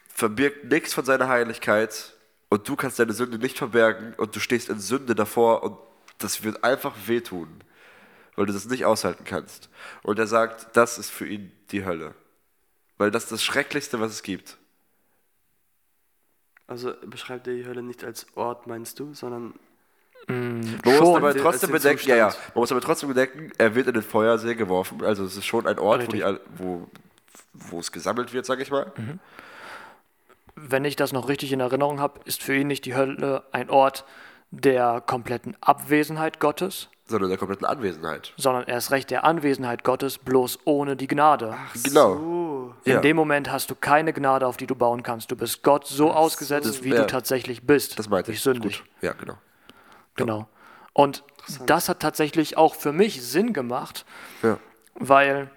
verbirgt 0.09 0.67
nichts 0.67 0.95
von 0.95 1.05
seiner 1.05 1.27
Heiligkeit 1.27 2.15
und 2.49 2.69
du 2.69 2.77
kannst 2.77 3.01
deine 3.01 3.13
Sünde 3.13 3.39
nicht 3.39 3.59
verbergen 3.59 4.15
und 4.19 4.37
du 4.37 4.39
stehst 4.39 4.69
in 4.69 4.79
Sünde 4.79 5.17
davor 5.17 5.65
und 5.65 5.79
das 6.19 6.45
wird 6.45 6.63
einfach 6.63 6.95
wehtun, 7.07 7.65
weil 8.37 8.47
du 8.47 8.53
das 8.53 8.67
nicht 8.67 8.85
aushalten 8.85 9.25
kannst. 9.25 9.69
Und 10.05 10.21
er 10.21 10.29
sagt, 10.29 10.77
das 10.77 10.97
ist 10.97 11.11
für 11.11 11.27
ihn 11.27 11.51
die 11.73 11.85
Hölle, 11.85 12.15
weil 12.99 13.11
das 13.11 13.25
ist 13.25 13.33
das 13.33 13.43
Schrecklichste, 13.43 13.99
was 13.99 14.13
es 14.13 14.23
gibt. 14.23 14.59
Also 16.69 16.95
beschreibt 17.05 17.49
er 17.49 17.55
die 17.55 17.67
Hölle 17.67 17.83
nicht 17.83 18.05
als 18.05 18.29
Ort, 18.37 18.69
meinst 18.69 19.01
du, 19.01 19.13
sondern 19.13 19.53
Man 20.28 20.81
muss 20.84 21.17
aber 21.17 21.34
trotzdem 21.37 21.70
bedenken, 21.70 22.08
ja, 22.08 22.17
ja, 22.17 22.26
man 22.26 22.34
muss 22.55 22.73
aber 22.73 22.81
trotzdem 22.81 23.08
bedenken, 23.11 23.52
er 23.58 23.75
wird 23.75 23.87
in 23.87 23.95
den 23.95 24.02
Feuersee 24.02 24.54
geworfen, 24.56 25.04
also 25.04 25.25
es 25.25 25.37
ist 25.37 25.45
schon 25.47 25.66
ein 25.66 25.78
Ort, 25.78 26.06
wo, 26.06 26.11
die, 26.12 26.25
wo, 26.56 26.88
wo 27.54 27.78
es 27.78 27.92
gesammelt 27.92 28.33
wird, 28.33 28.45
sag 28.45 28.61
ich 28.61 28.71
mal. 28.71 28.90
Wenn 30.56 30.85
ich 30.85 30.97
das 30.97 31.12
noch 31.12 31.28
richtig 31.28 31.52
in 31.52 31.61
Erinnerung 31.61 32.00
habe, 32.00 32.21
ist 32.25 32.42
für 32.42 32.56
ihn 32.56 32.66
nicht 32.66 32.85
die 32.87 32.95
Hölle 32.97 33.45
ein 33.52 33.71
Ort 33.71 34.04
der 34.50 35.00
kompletten 35.04 35.54
Abwesenheit 35.61 36.40
Gottes, 36.40 36.88
sondern 37.09 37.28
der 37.28 37.38
kompletten 37.38 37.66
Anwesenheit. 37.66 38.33
sondern 38.37 38.64
erst 38.64 38.90
recht 38.90 39.11
der 39.11 39.23
Anwesenheit 39.25 39.85
Gottes, 39.85 40.18
bloß 40.18 40.61
ohne 40.64 40.97
die 40.97 41.06
Gnade. 41.06 41.54
Genau. 41.85 42.14
Oh, 42.16 42.75
In 42.85 42.95
Ja. 42.95 43.00
dem 43.00 43.14
Moment 43.16 43.50
hast 43.52 43.71
du 43.71 43.75
keine 43.76 44.12
Gnade, 44.12 44.45
auf 44.47 44.56
die 44.56 44.66
du 44.66 44.75
bauen 44.75 45.02
kannst. 45.04 45.30
Du 45.30 45.37
bist 45.37 45.62
Gott 45.62 45.87
so 45.87 46.11
ausgesetzt, 46.12 46.66
Das 46.68 46.83
wie 46.83 46.90
wär- 46.92 47.02
du 47.02 47.06
tatsächlich 47.06 47.62
bist. 47.62 47.97
Das 47.99 48.09
meinte 48.09 48.30
Nicht 48.33 48.38
ich. 48.38 48.42
sündig. 48.42 48.78
Gut. 48.80 48.88
Ja, 49.02 49.12
genau. 49.12 49.35
Genau. 50.16 50.49
Und 50.92 51.23
das 51.66 51.88
hat 51.88 52.00
tatsächlich 52.00 52.56
auch 52.56 52.75
für 52.75 52.92
mich 52.92 53.23
Sinn 53.23 53.52
gemacht, 53.52 54.04
Ja. 54.42 54.58
weil 54.94 55.50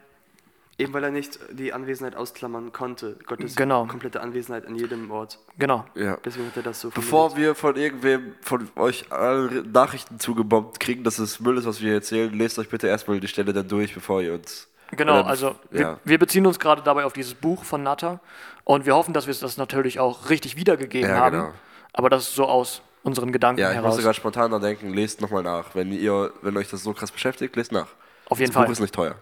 eben 0.77 0.93
weil 0.93 1.03
er 1.03 1.11
nicht 1.11 1.39
die 1.51 1.73
Anwesenheit 1.73 2.15
ausklammern 2.15 2.71
konnte. 2.71 3.17
Gottes 3.25 3.55
Genau. 3.57 3.85
komplette 3.85 4.21
Anwesenheit 4.21 4.65
an 4.65 4.75
jedem 4.75 5.11
Ort. 5.11 5.39
genau, 5.57 5.85
ja. 5.95 6.17
Deswegen 6.23 6.47
hat 6.47 6.55
er 6.57 6.63
das 6.63 6.79
so 6.79 6.89
Bevor 6.89 7.35
wir 7.35 7.53
von 7.55 7.75
irgendwem 7.75 8.33
von 8.41 8.69
euch 8.77 9.11
alle 9.11 9.63
Nachrichten 9.63 10.19
zugebombt 10.19 10.79
kriegen, 10.79 11.03
dass 11.03 11.19
es 11.19 11.39
Müll 11.41 11.57
ist, 11.57 11.65
was 11.65 11.81
wir 11.81 11.87
hier 11.87 11.95
erzählen, 11.95 12.33
lest 12.33 12.59
euch 12.59 12.69
bitte 12.69 12.87
erstmal 12.87 13.19
die 13.19 13.27
Stelle 13.27 13.51
dann 13.51 13.67
durch, 13.67 13.93
bevor 13.93 14.21
ihr 14.21 14.33
uns. 14.33 14.67
Genau, 14.91 15.19
Oder- 15.19 15.27
also 15.27 15.55
wir, 15.69 15.81
ja. 15.81 15.99
wir 16.05 16.17
beziehen 16.17 16.45
uns 16.47 16.59
gerade 16.59 16.81
dabei 16.81 17.03
auf 17.05 17.13
dieses 17.13 17.33
Buch 17.35 17.63
von 17.65 17.83
Natter 17.83 18.21
und 18.63 18.85
wir 18.85 18.95
hoffen, 18.95 19.13
dass 19.13 19.27
wir 19.27 19.33
das 19.33 19.57
natürlich 19.57 19.99
auch 19.99 20.29
richtig 20.29 20.55
wiedergegeben 20.55 21.09
Ja, 21.09 21.17
haben. 21.17 21.37
genau. 21.37 21.53
Aber 21.93 22.09
das 22.09 22.23
ist 22.29 22.35
so 22.35 22.45
aus 22.45 22.81
unseren 23.09 23.31
Gedanken 23.31 23.59
Ja, 23.61 23.69
ich 23.69 23.75
heraus. 23.75 23.89
musste 23.89 24.03
gerade 24.03 24.15
spontan 24.15 24.61
denken, 24.61 24.93
lest 24.93 25.19
nochmal 25.21 25.43
nach. 25.43 25.75
Wenn 25.75 25.91
ihr, 25.91 26.31
wenn 26.41 26.55
euch 26.57 26.69
das 26.69 26.83
so 26.83 26.93
krass 26.93 27.11
beschäftigt, 27.11 27.55
lest 27.55 27.71
nach. 27.71 27.87
Auf 28.27 28.39
jeden 28.39 28.51
das 28.51 28.55
Buch 28.57 28.63
Fall. 28.65 28.71
ist 28.71 28.79
nicht 28.79 28.93
teuer. 28.95 29.15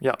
Ja. 0.00 0.16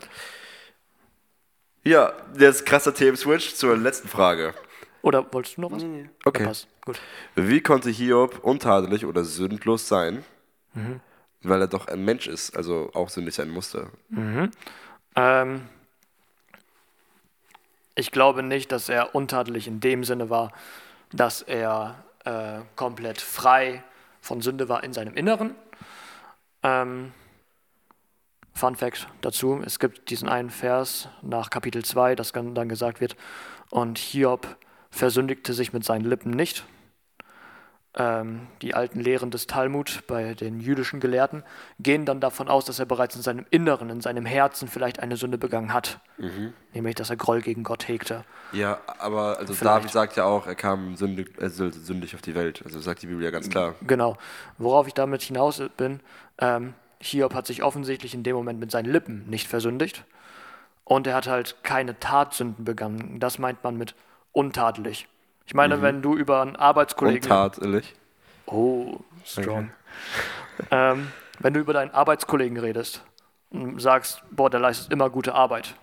Ja, 1.84 2.12
jetzt 2.38 2.66
krasser 2.66 2.94
Themenswitch 2.94 3.54
zur 3.54 3.76
letzten 3.76 4.08
Frage. 4.08 4.54
Oder 5.02 5.32
wolltest 5.32 5.56
du 5.56 5.60
noch 5.62 5.70
was? 5.72 5.82
Nee. 5.82 6.08
Okay. 6.24 6.44
Ja. 6.44 6.52
Gut. 6.84 6.98
Wie 7.34 7.60
konnte 7.60 7.88
Hiob 7.90 8.40
untadelig 8.42 9.06
oder 9.06 9.24
sündlos 9.24 9.88
sein, 9.88 10.24
Mhm. 10.74 11.00
weil 11.42 11.60
er 11.60 11.66
doch 11.68 11.86
ein 11.88 12.04
Mensch 12.04 12.26
ist, 12.26 12.56
also 12.56 12.90
auch 12.94 13.08
sündig 13.08 13.34
sein 13.34 13.48
musste? 13.50 13.88
Ähm, 15.16 15.62
ich 17.94 18.10
glaube 18.12 18.42
nicht, 18.42 18.70
dass 18.72 18.88
er 18.88 19.14
untadelig 19.14 19.66
in 19.68 19.80
dem 19.80 20.04
Sinne 20.04 20.30
war, 20.30 20.52
dass 21.12 21.42
er 21.42 22.04
äh, 22.24 22.60
komplett 22.76 23.20
frei 23.20 23.82
von 24.20 24.40
Sünde 24.40 24.68
war 24.68 24.84
in 24.84 24.92
seinem 24.92 25.14
Inneren. 25.14 25.54
Ähm, 26.62 27.12
Fun 28.52 28.74
Fact 28.74 29.06
dazu, 29.20 29.62
es 29.64 29.78
gibt 29.78 30.10
diesen 30.10 30.28
einen 30.28 30.50
Vers 30.50 31.08
nach 31.22 31.48
Kapitel 31.48 31.84
2, 31.84 32.16
das 32.16 32.32
dann 32.32 32.68
gesagt 32.68 33.00
wird, 33.00 33.16
und 33.70 33.98
Hiob 33.98 34.56
versündigte 34.90 35.52
sich 35.52 35.72
mit 35.72 35.84
seinen 35.84 36.04
Lippen 36.04 36.32
nicht. 36.32 36.64
Ähm, 38.00 38.46
die 38.62 38.74
alten 38.74 39.00
Lehren 39.00 39.32
des 39.32 39.48
Talmud 39.48 40.04
bei 40.06 40.34
den 40.34 40.60
jüdischen 40.60 41.00
Gelehrten 41.00 41.42
gehen 41.80 42.04
dann 42.04 42.20
davon 42.20 42.48
aus, 42.48 42.64
dass 42.64 42.78
er 42.78 42.86
bereits 42.86 43.16
in 43.16 43.22
seinem 43.22 43.44
Inneren, 43.50 43.90
in 43.90 44.00
seinem 44.00 44.24
Herzen 44.24 44.68
vielleicht 44.68 45.00
eine 45.00 45.16
Sünde 45.16 45.36
begangen 45.36 45.72
hat. 45.72 45.98
Mhm. 46.16 46.52
Nämlich, 46.72 46.94
dass 46.94 47.10
er 47.10 47.16
Groll 47.16 47.40
gegen 47.40 47.64
Gott 47.64 47.88
hegte. 47.88 48.24
Ja, 48.52 48.78
aber 48.98 49.38
also 49.38 49.52
Vielleicht. 49.52 49.78
David 49.78 49.90
sagt 49.90 50.16
ja 50.16 50.24
auch, 50.24 50.46
er 50.46 50.54
kam 50.54 50.94
sündig, 50.94 51.36
äh, 51.42 51.48
sündig 51.48 52.14
auf 52.14 52.22
die 52.22 52.36
Welt. 52.36 52.62
Also 52.64 52.78
sagt 52.78 53.02
die 53.02 53.08
Bibel 53.08 53.24
ja 53.24 53.30
ganz 53.30 53.50
klar. 53.50 53.74
Genau. 53.84 54.16
Worauf 54.58 54.86
ich 54.86 54.94
damit 54.94 55.22
hinaus 55.22 55.60
bin, 55.76 55.98
ähm, 56.38 56.74
Hiob 57.00 57.34
hat 57.34 57.48
sich 57.48 57.64
offensichtlich 57.64 58.14
in 58.14 58.22
dem 58.22 58.36
Moment 58.36 58.60
mit 58.60 58.70
seinen 58.70 58.90
Lippen 58.92 59.28
nicht 59.28 59.48
versündigt. 59.48 60.04
Und 60.84 61.08
er 61.08 61.16
hat 61.16 61.26
halt 61.26 61.56
keine 61.64 61.98
Tatsünden 61.98 62.64
begangen. 62.64 63.18
Das 63.18 63.40
meint 63.40 63.64
man 63.64 63.76
mit 63.76 63.96
untadelig. 64.32 65.08
Ich 65.48 65.54
meine, 65.54 65.80
wenn 65.80 66.02
du 66.02 66.14
über 66.14 66.42
einen 66.42 66.56
Arbeitskollegen. 66.56 67.22
Untadelig. 67.22 67.94
Oh, 68.44 68.98
strong. 69.24 69.70
ähm, 70.70 71.10
wenn 71.38 71.54
du 71.54 71.60
über 71.60 71.72
deinen 71.72 71.90
Arbeitskollegen 71.90 72.58
redest 72.58 73.02
und 73.48 73.80
sagst, 73.80 74.22
boah, 74.30 74.50
der 74.50 74.60
leistet 74.60 74.92
immer 74.92 75.08
gute 75.08 75.34
Arbeit, 75.34 75.74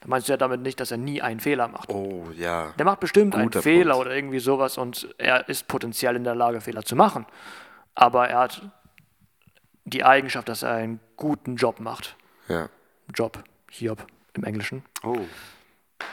dann 0.00 0.10
meinst 0.10 0.26
du 0.26 0.32
ja 0.32 0.36
damit 0.36 0.62
nicht, 0.62 0.80
dass 0.80 0.90
er 0.90 0.96
nie 0.96 1.22
einen 1.22 1.38
Fehler 1.38 1.68
macht. 1.68 1.88
Oh, 1.90 2.26
ja. 2.34 2.72
Der 2.76 2.84
macht 2.84 2.98
bestimmt 2.98 3.36
einen 3.36 3.44
Guter 3.44 3.62
Fehler 3.62 3.92
Punkt. 3.94 4.06
oder 4.08 4.16
irgendwie 4.16 4.40
sowas 4.40 4.76
und 4.78 5.14
er 5.16 5.48
ist 5.48 5.68
potenziell 5.68 6.16
in 6.16 6.24
der 6.24 6.34
Lage, 6.34 6.60
Fehler 6.60 6.82
zu 6.82 6.96
machen. 6.96 7.24
Aber 7.94 8.28
er 8.28 8.40
hat 8.40 8.62
die 9.84 10.02
Eigenschaft, 10.02 10.48
dass 10.48 10.64
er 10.64 10.72
einen 10.72 10.98
guten 11.16 11.54
Job 11.54 11.78
macht. 11.78 12.16
Ja. 12.48 12.68
Job, 13.14 13.44
Hiob 13.70 14.04
im 14.32 14.42
Englischen. 14.42 14.82
Oh, 15.04 15.20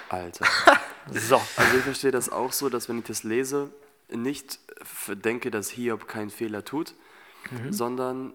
Alter. 0.10 0.46
So, 1.12 1.36
Also 1.58 1.78
ich 1.78 1.84
verstehe 1.84 2.12
das 2.12 2.30
auch 2.32 2.52
so, 2.52 2.70
dass 2.70 2.90
wenn 2.90 3.00
ich 3.00 3.06
das 3.06 3.24
lese, 3.24 3.72
nicht 4.10 4.60
denke, 5.08 5.52
dass 5.52 5.70
Hiob 5.70 6.08
keinen 6.08 6.30
Fehler 6.30 6.64
tut, 6.66 6.94
sondern 7.70 8.34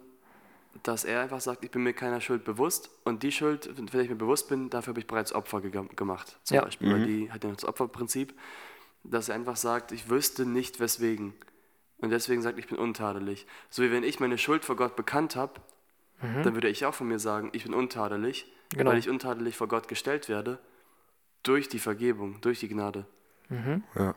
dass 0.84 1.04
er 1.04 1.20
einfach 1.22 1.40
sagt, 1.40 1.64
ich 1.64 1.70
bin 1.72 1.82
mir 1.82 1.92
keiner 1.94 2.20
Schuld 2.20 2.44
bewusst 2.44 2.90
und 3.04 3.22
die 3.24 3.32
Schuld, 3.32 3.68
der 3.92 4.00
ich 4.02 4.08
mir 4.08 4.14
bewusst 4.16 4.48
bin, 4.48 4.70
dafür 4.70 4.92
habe 4.92 5.00
ich 5.00 5.06
bereits 5.08 5.32
Opfer 5.32 5.58
gega- 5.58 5.92
gemacht. 5.96 6.38
Zum 6.44 6.54
Ja. 6.56 6.62
Beispiel, 6.64 6.92
weil 6.92 7.06
die 7.06 7.32
hat 7.32 7.42
ja 7.42 7.50
das 7.50 7.64
Opferprinzip, 7.64 8.34
dass 9.02 9.28
er 9.28 9.34
einfach 9.34 9.56
sagt, 9.56 9.90
ich 9.90 10.08
wüsste 10.08 10.46
nicht 10.46 10.78
weswegen. 10.78 11.34
Und 11.98 12.10
deswegen 12.10 12.40
sagt, 12.40 12.58
ich 12.58 12.68
bin 12.68 12.78
untadelig. 12.78 13.46
So 13.68 13.82
wie 13.82 13.90
wenn 13.90 14.04
ich 14.04 14.20
meine 14.20 14.38
Schuld 14.38 14.64
vor 14.64 14.76
Gott 14.76 14.94
bekannt 14.96 15.34
habe, 15.36 15.54
dann 16.20 16.54
würde 16.54 16.68
ich 16.68 16.84
auch 16.86 16.94
von 16.94 17.08
mir 17.08 17.18
sagen, 17.18 17.48
ich 17.52 17.64
bin 17.64 17.74
untadelig, 17.74 18.46
Genau. 18.72 18.90
weil 18.92 18.98
ich 18.98 19.08
untadelig 19.08 19.56
vor 19.56 19.66
Gott 19.68 19.88
gestellt 19.88 20.28
werde 20.28 20.58
durch 21.42 21.68
die 21.68 21.78
Vergebung, 21.78 22.40
durch 22.40 22.60
die 22.60 22.68
Gnade. 22.68 23.06
ja. 23.94 24.14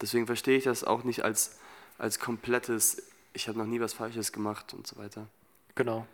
Deswegen 0.00 0.26
verstehe 0.26 0.56
ich 0.56 0.64
das 0.64 0.84
auch 0.84 1.04
nicht 1.04 1.24
als, 1.24 1.58
als 1.98 2.18
komplettes, 2.18 3.02
ich 3.32 3.48
habe 3.48 3.58
noch 3.58 3.66
nie 3.66 3.80
was 3.80 3.92
Falsches 3.92 4.32
gemacht 4.32 4.72
und 4.72 4.86
so 4.86 4.96
weiter. 4.96 5.26
genau. 5.74 6.06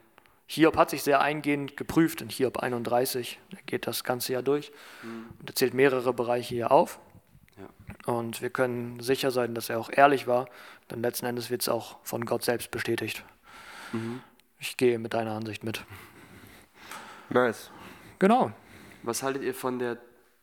Hiob 0.48 0.76
hat 0.76 0.90
sich 0.90 1.02
sehr 1.02 1.20
eingehend 1.20 1.76
geprüft 1.76 2.20
in 2.20 2.28
Hiob 2.28 2.58
31. 2.58 3.40
Er 3.50 3.62
geht 3.66 3.88
das 3.88 4.04
ganze 4.04 4.32
Jahr 4.32 4.42
durch 4.44 4.70
und 5.02 5.50
er 5.50 5.56
zählt 5.56 5.74
mehrere 5.74 6.12
Bereiche 6.12 6.54
hier 6.54 6.70
auf. 6.70 7.00
Ja. 7.58 8.12
Und 8.12 8.42
wir 8.42 8.50
können 8.50 9.00
sicher 9.00 9.32
sein, 9.32 9.56
dass 9.56 9.70
er 9.70 9.80
auch 9.80 9.90
ehrlich 9.92 10.28
war, 10.28 10.48
denn 10.88 11.02
letzten 11.02 11.26
Endes 11.26 11.50
wird 11.50 11.62
es 11.62 11.68
auch 11.68 11.98
von 12.04 12.24
Gott 12.24 12.44
selbst 12.44 12.70
bestätigt. 12.70 13.24
Ich 14.60 14.76
gehe 14.76 15.00
mit 15.00 15.14
deiner 15.14 15.32
Ansicht 15.32 15.64
mit. 15.64 15.84
Nice. 17.28 17.70
Genau. 18.20 18.52
Was 19.06 19.22
haltet 19.22 19.44
ihr 19.44 19.54
von 19.54 19.78
der 19.78 19.98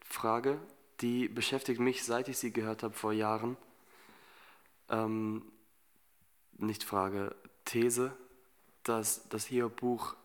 Frage, 0.06 0.58
die 1.02 1.28
beschäftigt 1.28 1.82
mich, 1.82 2.06
seit 2.06 2.30
ich 2.30 2.38
sie 2.38 2.54
gehört 2.54 2.82
habe 2.82 2.94
vor 2.94 3.12
Jahren? 3.12 3.58
Ähm, 4.90 5.44
nicht 6.58 6.86
Frage, 6.86 7.36
These, 7.66 8.14
dass 8.84 9.28
das 9.28 9.48
Hiob-Buch 9.48 10.16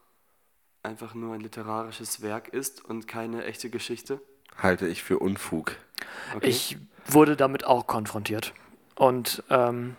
einfach 0.85 1.15
nur 1.15 1.35
ein 1.35 1.41
literarisches 1.41 2.23
Werk 2.23 2.47
ist 2.47 2.85
und 2.85 3.09
keine 3.09 3.45
echte 3.45 3.71
Geschichte? 3.71 4.21
Halte 4.57 4.87
ich 4.87 5.03
für 5.03 5.19
Unfug. 5.19 5.75
Okay. 6.37 6.47
Ich 6.47 6.79
wurde 7.07 7.35
damit 7.35 7.65
auch 7.65 7.89
konfrontiert. 7.89 8.55
Und 8.95 9.43
ähm, 9.51 9.97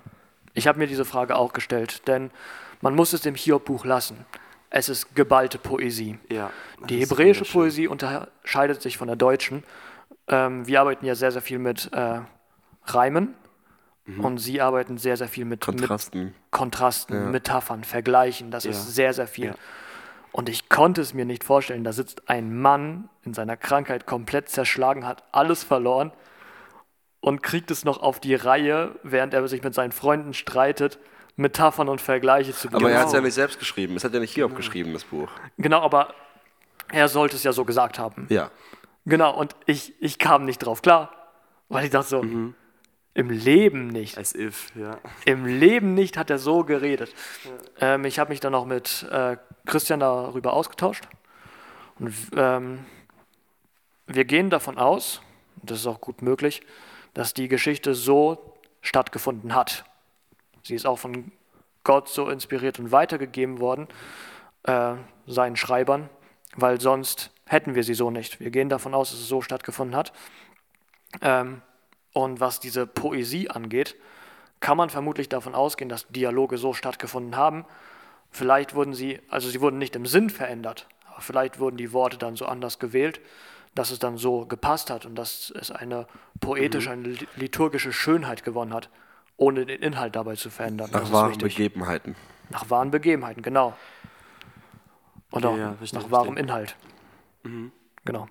ich 0.53 0.65
habe 0.65 0.79
mir 0.79 0.87
diese 0.87 1.03
Frage 1.03 1.35
auch 1.35 1.51
gestellt, 1.51 2.07
denn 2.07 2.31
man 2.79 2.95
muss 2.95 3.11
es 3.11 3.19
dem 3.19 3.35
Hiob-Buch 3.35 3.83
lassen. 3.83 4.25
Es 4.69 4.87
ist 4.89 5.15
geballte 5.15 5.57
Poesie. 5.57 6.19
ja, 6.29 6.51
Die 6.87 6.99
hebräische. 6.99 7.43
Poesie 7.45 7.87
unterscheidet 7.87 8.81
sich 8.81 8.97
von 8.97 9.07
der 9.07 9.15
deutschen. 9.15 9.63
Ähm, 10.27 10.67
wir 10.67 10.79
arbeiten 10.81 11.05
ja 11.05 11.15
sehr, 11.15 11.31
sehr 11.31 11.41
viel 11.41 11.59
mit 11.59 11.91
äh, 11.93 12.21
Reimen 12.85 13.33
und 14.17 14.39
sie 14.39 14.59
arbeiten 14.59 14.97
sehr, 14.97 15.17
sehr 15.17 15.27
viel 15.27 15.45
mit 15.45 15.61
Kontrasten. 15.61 16.23
Mit 16.25 16.33
Kontrasten, 16.51 17.15
Ja. 17.15 17.29
Metaphern, 17.29 17.83
Vergleichen. 17.83 18.49
Das 18.49 18.63
Ja. 18.63 18.71
ist 18.71 18.95
sehr, 18.95 19.13
sehr 19.13 19.27
viel. 19.27 19.53
Und 20.31 20.49
ich 20.49 20.67
konnte 20.69 21.01
es 21.01 21.13
mir 21.13 21.25
nicht 21.25 21.43
vorstellen, 21.43 21.83
da 21.83 21.93
sitzt 21.93 22.27
ein 22.27 22.59
Mann 22.59 23.09
in 23.23 23.35
seiner 23.35 23.55
Krankheit 23.57 24.07
komplett 24.07 24.49
zerschlagen, 24.49 25.05
hat 25.05 25.23
alles 25.31 25.63
verloren 25.63 26.11
und 27.19 27.43
kriegt 27.43 27.69
es 27.69 27.85
noch 27.85 28.01
auf 28.01 28.19
die 28.19 28.33
Reihe, 28.35 28.95
während 29.03 29.33
er 29.35 29.47
sich 29.47 29.61
mit 29.63 29.73
seinen 29.75 29.91
Freunden 29.91 30.33
streitet, 30.33 30.97
Metaphern 31.39 31.87
und 31.89 32.01
Vergleiche 32.01 32.53
zu 32.53 32.67
Aber 32.71 32.91
er 32.91 32.99
hat 32.99 33.07
es 33.07 33.13
ja 33.13 33.19
Genau. 33.19 33.25
nicht 33.27 33.33
selbst 33.35 33.59
geschrieben. 33.59 33.95
Es 33.95 34.03
hat 34.03 34.13
ja 34.13 34.19
nicht 34.19 34.33
Hiob 34.33 34.55
geschrieben, 34.55 34.93
das 34.93 35.05
Buch. 35.05 35.29
Genau, 35.57 35.81
aber 35.81 36.13
er 36.91 37.07
sollte 37.07 37.35
es 37.37 37.43
ja 37.43 37.53
so 37.53 37.63
gesagt 37.65 37.97
haben. 37.97 38.27
Ja. 38.29 38.51
Genau, 39.05 39.35
und 39.35 39.55
ich, 39.65 39.93
ich 40.01 40.19
kam 40.19 40.45
nicht 40.45 40.59
drauf 40.59 40.81
klar, 40.81 41.11
weil 41.69 41.85
ich 41.85 41.91
dachte 41.91 42.09
so, 42.09 42.21
im 42.21 43.29
Leben 43.29 43.87
nicht. 43.87 44.17
As 44.17 44.35
if, 44.35 44.71
ja. 44.75 44.97
Im 45.25 45.45
Leben 45.45 45.93
nicht 45.93 46.17
hat 46.17 46.29
er 46.29 46.39
so 46.39 46.63
geredet. 46.63 47.13
Ähm, 47.79 48.05
ich 48.05 48.19
habe 48.19 48.29
mich 48.31 48.39
dann 48.39 48.53
auch 48.53 48.65
mit 48.65 49.07
äh, 49.09 49.37
Christian 49.65 50.01
darüber 50.01 50.53
ausgetauscht. 50.53 51.07
Und 51.99 52.13
ähm, 52.35 52.85
wir 54.07 54.25
gehen 54.25 54.49
davon 54.49 54.77
aus, 54.77 55.21
und 55.61 55.71
das 55.71 55.79
ist 55.79 55.87
auch 55.87 56.01
gut 56.01 56.21
möglich, 56.21 56.61
dass 57.13 57.33
die 57.33 57.47
Geschichte 57.47 57.95
so 57.95 58.55
stattgefunden 58.81 59.55
hat. 59.55 59.85
Sie 60.63 60.75
ist 60.75 60.85
auch 60.85 60.99
von 60.99 61.31
Gott 61.83 62.09
so 62.09 62.29
inspiriert 62.29 62.79
und 62.79 62.91
weitergegeben 62.91 63.59
worden, 63.59 63.87
äh, 64.63 64.95
seinen 65.27 65.55
Schreibern, 65.55 66.09
weil 66.55 66.81
sonst 66.81 67.31
hätten 67.45 67.75
wir 67.75 67.83
sie 67.83 67.93
so 67.93 68.11
nicht. 68.11 68.39
Wir 68.39 68.51
gehen 68.51 68.69
davon 68.69 68.93
aus, 68.93 69.11
dass 69.11 69.19
es 69.19 69.27
so 69.27 69.41
stattgefunden 69.41 69.95
hat. 69.95 70.13
Ähm, 71.21 71.61
und 72.13 72.39
was 72.39 72.59
diese 72.59 72.85
Poesie 72.85 73.49
angeht, 73.49 73.95
kann 74.59 74.77
man 74.77 74.89
vermutlich 74.89 75.29
davon 75.29 75.55
ausgehen, 75.55 75.89
dass 75.89 76.07
Dialoge 76.07 76.57
so 76.57 76.73
stattgefunden 76.73 77.37
haben. 77.37 77.65
Vielleicht 78.29 78.75
wurden 78.75 78.93
sie, 78.93 79.19
also 79.29 79.49
sie 79.49 79.61
wurden 79.61 79.77
nicht 79.77 79.95
im 79.95 80.05
Sinn 80.05 80.29
verändert, 80.29 80.87
aber 81.09 81.21
vielleicht 81.21 81.59
wurden 81.59 81.77
die 81.77 81.93
Worte 81.93 82.17
dann 82.17 82.35
so 82.35 82.45
anders 82.45 82.77
gewählt, 82.77 83.21
dass 83.73 83.91
es 83.91 83.99
dann 83.99 84.17
so 84.17 84.45
gepasst 84.45 84.89
hat 84.89 85.05
und 85.05 85.15
dass 85.15 85.51
es 85.51 85.71
eine 85.71 86.07
poetische, 86.39 86.91
eine 86.91 87.07
li- 87.07 87.27
liturgische 87.35 87.93
Schönheit 87.93 88.43
gewonnen 88.43 88.73
hat, 88.73 88.89
ohne 89.39 89.65
den 89.65 89.81
Inhalt 89.81 90.15
dabei 90.15 90.35
zu 90.35 90.49
verändern. 90.49 90.89
Nach 90.91 91.11
wahren 91.11 91.29
wichtig. 91.31 91.55
Begebenheiten. 91.55 92.15
Nach 92.49 92.69
wahren 92.69 92.91
Begebenheiten, 92.91 93.41
genau. 93.41 93.75
Oder 95.31 95.51
Ja, 95.51 95.57
ja, 95.57 95.73
verstehe, 95.75 95.99
nach 96.01 96.11
wahrem 96.11 96.35
verstehe. 96.35 96.43
Inhalt. 96.43 96.75
Genau. 98.05 98.27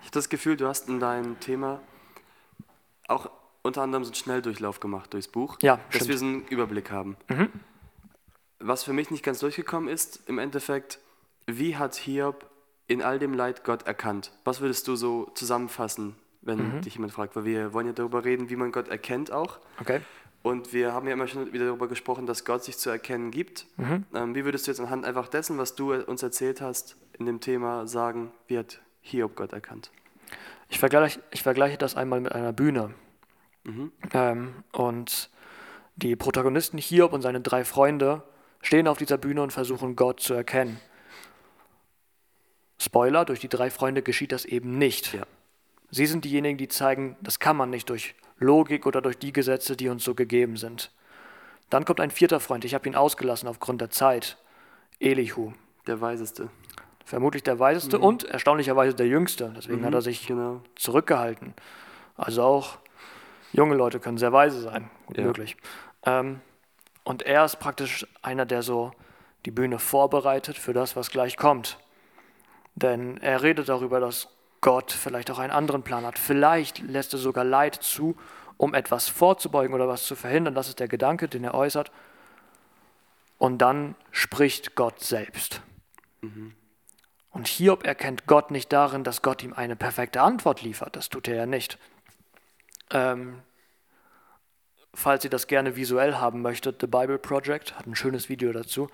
Ich 0.00 0.02
habe 0.06 0.10
das 0.12 0.28
Gefühl, 0.28 0.56
du 0.56 0.66
hast 0.68 0.88
in 0.88 1.00
deinem 1.00 1.40
Thema 1.40 1.80
auch 3.08 3.30
unter 3.62 3.82
anderem 3.82 4.04
so 4.04 4.08
einen 4.10 4.14
Schnelldurchlauf 4.14 4.80
gemacht 4.80 5.12
durchs 5.12 5.28
Buch, 5.28 5.58
Ja, 5.62 5.76
dass 5.90 5.96
stimmt. 5.96 6.08
wir 6.08 6.18
so 6.18 6.24
einen 6.26 6.46
Überblick 6.46 6.90
haben. 6.90 7.16
Was 8.60 8.84
für 8.84 8.92
mich 8.92 9.10
nicht 9.10 9.24
ganz 9.24 9.40
durchgekommen 9.40 9.88
ist, 9.88 10.28
im 10.28 10.38
Endeffekt, 10.38 11.00
wie 11.46 11.76
hat 11.76 11.96
Hiob 11.96 12.48
in 12.86 13.02
all 13.02 13.18
dem 13.18 13.34
Leid 13.34 13.64
Gott 13.64 13.86
erkannt? 13.86 14.32
Was 14.44 14.60
würdest 14.60 14.86
du 14.88 14.96
so 14.96 15.30
zusammenfassen, 15.34 16.14
wenn 16.48 16.80
dich 16.80 16.94
jemand 16.94 17.12
fragt? 17.12 17.36
Weil 17.36 17.44
wir 17.44 17.72
wollen 17.72 17.86
ja 17.86 17.92
darüber 17.92 18.24
reden, 18.24 18.50
wie 18.50 18.56
man 18.56 18.72
Gott 18.72 18.88
erkennt 18.88 19.30
auch. 19.30 19.58
Okay. 19.80 20.00
Und 20.42 20.72
wir 20.72 20.92
haben 20.92 21.06
ja 21.06 21.12
immer 21.12 21.28
schon 21.28 21.52
wieder 21.52 21.66
darüber 21.66 21.88
gesprochen, 21.88 22.26
dass 22.26 22.44
Gott 22.44 22.64
sich 22.64 22.78
zu 22.78 22.90
erkennen 22.90 23.30
gibt. 23.30 23.66
Ähm, 24.14 24.34
wie 24.34 24.44
würdest 24.44 24.66
du 24.66 24.70
jetzt 24.70 24.80
anhand 24.80 25.04
einfach 25.04 25.28
dessen, 25.28 25.58
was 25.58 25.74
du 25.74 25.92
uns 25.94 26.22
erzählt 26.22 26.60
hast, 26.60 26.96
in 27.18 27.26
dem 27.26 27.40
Thema 27.40 27.86
sagen, 27.86 28.32
wie 28.46 28.58
hat 28.58 28.80
Hiob 29.00 29.36
Gott 29.36 29.52
erkannt? 29.52 29.90
Ich 30.68 30.78
vergleiche, 30.78 31.20
ich 31.30 31.42
vergleiche 31.42 31.78
das 31.78 31.96
einmal 31.96 32.20
mit 32.20 32.32
einer 32.32 32.52
Bühne. 32.52 32.94
Ähm, 34.12 34.54
und 34.72 35.30
die 35.96 36.16
Protagonisten 36.16 36.78
Hiob 36.78 37.12
und 37.12 37.22
seine 37.22 37.40
drei 37.40 37.64
Freunde 37.64 38.22
stehen 38.62 38.86
auf 38.86 38.98
dieser 38.98 39.18
Bühne 39.18 39.42
und 39.42 39.52
versuchen 39.52 39.96
Gott 39.96 40.20
zu 40.20 40.34
erkennen. 40.34 40.80
Spoiler, 42.80 43.24
durch 43.24 43.40
die 43.40 43.48
drei 43.48 43.70
Freunde 43.70 44.02
geschieht 44.02 44.30
das 44.32 44.44
eben 44.44 44.78
nicht. 44.78 45.12
Ja. 45.12 45.26
Sie 45.90 46.06
sind 46.06 46.24
diejenigen, 46.24 46.58
die 46.58 46.68
zeigen, 46.68 47.16
das 47.20 47.38
kann 47.38 47.56
man 47.56 47.70
nicht 47.70 47.88
durch 47.90 48.14
Logik 48.38 48.86
oder 48.86 49.00
durch 49.00 49.18
die 49.18 49.32
Gesetze, 49.32 49.76
die 49.76 49.88
uns 49.88 50.04
so 50.04 50.14
gegeben 50.14 50.56
sind. 50.56 50.92
Dann 51.70 51.84
kommt 51.84 52.00
ein 52.00 52.10
vierter 52.10 52.40
Freund, 52.40 52.64
ich 52.64 52.74
habe 52.74 52.88
ihn 52.88 52.94
ausgelassen 52.94 53.48
aufgrund 53.48 53.80
der 53.80 53.90
Zeit, 53.90 54.38
Elihu. 55.00 55.52
Der 55.86 56.00
Weiseste. 56.00 56.50
Vermutlich 57.04 57.42
der 57.42 57.58
Weiseste 57.58 57.98
und 57.98 58.24
erstaunlicherweise 58.24 58.94
der 58.94 59.06
Jüngste. 59.06 59.52
Deswegen 59.56 59.84
hat 59.84 59.94
er 59.94 60.02
sich 60.02 60.26
Genau. 60.26 60.60
zurückgehalten. 60.76 61.54
Also 62.16 62.42
auch 62.42 62.78
junge 63.52 63.74
Leute 63.74 63.98
können 63.98 64.18
sehr 64.18 64.32
weise 64.32 64.60
sein, 64.60 64.90
gut 65.06 65.16
Ja. 65.16 65.24
möglich. 65.24 65.56
Ähm, 66.04 66.40
und 67.04 67.22
er 67.22 67.46
ist 67.46 67.56
praktisch 67.56 68.06
einer, 68.20 68.44
der 68.44 68.62
so 68.62 68.92
die 69.46 69.50
Bühne 69.50 69.78
vorbereitet 69.78 70.58
für 70.58 70.74
das, 70.74 70.96
was 70.96 71.10
gleich 71.10 71.38
kommt. 71.38 71.78
Denn 72.74 73.16
er 73.18 73.42
redet 73.42 73.70
darüber, 73.70 74.00
dass 74.00 74.28
Gott 74.60 74.92
vielleicht 74.92 75.30
auch 75.30 75.38
einen 75.38 75.52
anderen 75.52 75.82
Plan 75.82 76.04
hat. 76.04 76.18
Vielleicht 76.18 76.80
lässt 76.80 77.12
er 77.12 77.18
sogar 77.18 77.44
Leid 77.44 77.74
zu, 77.76 78.16
um 78.56 78.74
etwas 78.74 79.08
vorzubeugen 79.08 79.74
oder 79.74 79.88
was 79.88 80.04
zu 80.04 80.16
verhindern. 80.16 80.54
Das 80.54 80.68
ist 80.68 80.80
der 80.80 80.88
Gedanke, 80.88 81.28
den 81.28 81.44
er 81.44 81.54
äußert. 81.54 81.90
Und 83.38 83.58
dann 83.58 83.94
spricht 84.10 84.74
Gott 84.74 85.00
selbst. 85.00 85.62
Und 87.30 87.46
Hiob 87.46 87.86
erkennt 87.86 88.26
Gott 88.26 88.50
nicht 88.50 88.72
darin, 88.72 89.04
dass 89.04 89.22
Gott 89.22 89.44
ihm 89.44 89.52
eine 89.52 89.76
perfekte 89.76 90.20
Antwort 90.20 90.62
liefert. 90.62 90.96
Das 90.96 91.08
tut 91.08 91.28
er 91.28 91.36
ja 91.36 91.46
nicht. 91.46 91.78
Ähm, 92.90 93.42
falls 94.92 95.22
ihr 95.22 95.30
das 95.30 95.46
gerne 95.46 95.76
visuell 95.76 96.16
haben 96.16 96.42
möchtet, 96.42 96.80
The 96.80 96.88
Bible 96.88 97.18
Project 97.18 97.78
hat 97.78 97.86
ein 97.86 97.94
schönes 97.94 98.28
Video 98.28 98.52
dazu. 98.52 98.88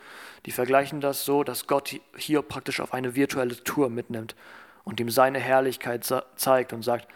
Die 0.45 0.53
vergleichen 0.53 1.01
das 1.01 1.25
so, 1.25 1.43
dass 1.43 1.67
Gott 1.67 1.97
Hiob 2.17 2.49
praktisch 2.49 2.81
auf 2.81 2.93
eine 2.93 3.15
virtuelle 3.15 3.57
Tour 3.65 3.89
mitnimmt 3.89 4.35
und 4.85 5.01
ihm 5.01 5.11
seine 5.11 5.41
Herrlichkeit 5.41 6.05
zeigt 6.37 6.73
und 6.73 6.83
sagt, 6.83 7.09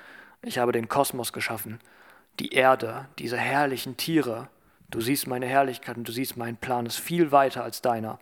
ich 0.43 0.59
habe 0.59 0.73
den 0.73 0.89
Kosmos 0.89 1.33
geschaffen, 1.33 1.81
die 2.41 2.53
Erde, 2.53 3.07
diese 3.19 3.37
herrlichen 3.37 3.97
Tiere. 3.97 4.49
Du 4.91 5.01
siehst 5.01 5.27
meine 5.27 5.47
Herrlichkeit 5.47 5.97
und 5.97 6.09
du 6.09 6.13
siehst, 6.13 6.37
mein 6.37 6.57
Plan 6.57 6.87
ist 6.87 6.99
viel 6.99 7.31
weiter 7.33 7.63
als 7.63 7.83
deiner. 7.83 8.19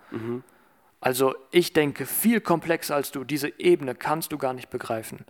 Also 1.01 1.35
ich 1.51 1.73
denke 1.73 2.07
viel 2.07 2.41
komplexer 2.41 2.97
als 2.97 3.13
du. 3.13 3.23
Diese 3.23 3.53
Ebene 3.61 3.95
kannst 3.95 4.33
du 4.33 4.39
gar 4.39 4.53
nicht 4.53 4.71
begreifen. 4.71 5.25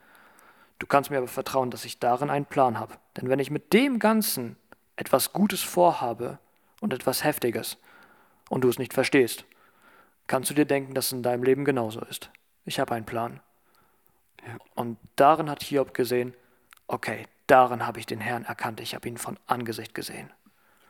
Du 0.78 0.86
kannst 0.86 1.10
mir 1.10 1.18
aber 1.18 1.28
vertrauen, 1.28 1.70
dass 1.70 1.84
ich 1.84 1.98
darin 1.98 2.30
einen 2.30 2.46
Plan 2.46 2.78
habe. 2.78 2.94
Denn 3.16 3.28
wenn 3.28 3.38
ich 3.38 3.50
mit 3.50 3.72
dem 3.72 3.98
Ganzen 3.98 4.56
etwas 4.96 5.32
Gutes 5.32 5.62
vorhabe 5.62 6.38
und 6.80 6.94
etwas 6.94 7.24
Heftiges 7.24 7.78
und 8.48 8.62
du 8.62 8.68
es 8.68 8.78
nicht 8.78 8.94
verstehst, 8.94 9.44
kannst 10.26 10.50
du 10.50 10.54
dir 10.54 10.66
denken, 10.66 10.94
dass 10.94 11.06
es 11.06 11.12
in 11.12 11.22
deinem 11.22 11.42
Leben 11.42 11.64
genauso 11.64 12.00
ist. 12.02 12.30
Ich 12.64 12.78
habe 12.78 12.94
einen 12.94 13.06
Plan. 13.06 13.40
Und 14.74 14.98
darin 15.16 15.50
hat 15.50 15.62
Hiob 15.62 15.94
gesehen, 15.94 16.34
okay, 16.86 17.26
darin 17.46 17.86
habe 17.86 17.98
ich 17.98 18.06
den 18.06 18.20
Herrn 18.20 18.44
erkannt. 18.44 18.80
Ich 18.80 18.94
habe 18.94 19.08
ihn 19.08 19.18
von 19.18 19.38
Angesicht 19.46 19.94
gesehen. 19.94 20.30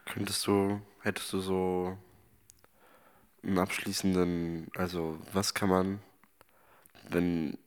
Könntest 0.07 0.47
du, 0.47 0.81
hättest 1.01 1.33
du 1.33 1.41
so 1.41 1.99
einen 3.43 3.59
abschließenden, 3.59 4.69
also 4.77 5.19
was 5.33 5.55
kann 5.55 5.69
man, 5.69 6.01
wenn 7.09 7.59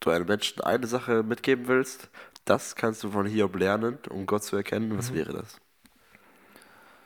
du 0.00 0.10
einem 0.10 0.26
Menschen 0.26 0.62
eine 0.62 0.86
Sache 0.86 1.22
mitgeben 1.22 1.66
willst, 1.66 2.08
das 2.44 2.76
kannst 2.76 3.02
du 3.02 3.10
von 3.10 3.26
Hiob 3.26 3.56
lernen, 3.56 3.98
um 4.10 4.26
Gott 4.26 4.44
zu 4.44 4.56
erkennen, 4.56 4.96
was 4.96 5.14
wäre 5.14 5.32
das? 5.32 5.60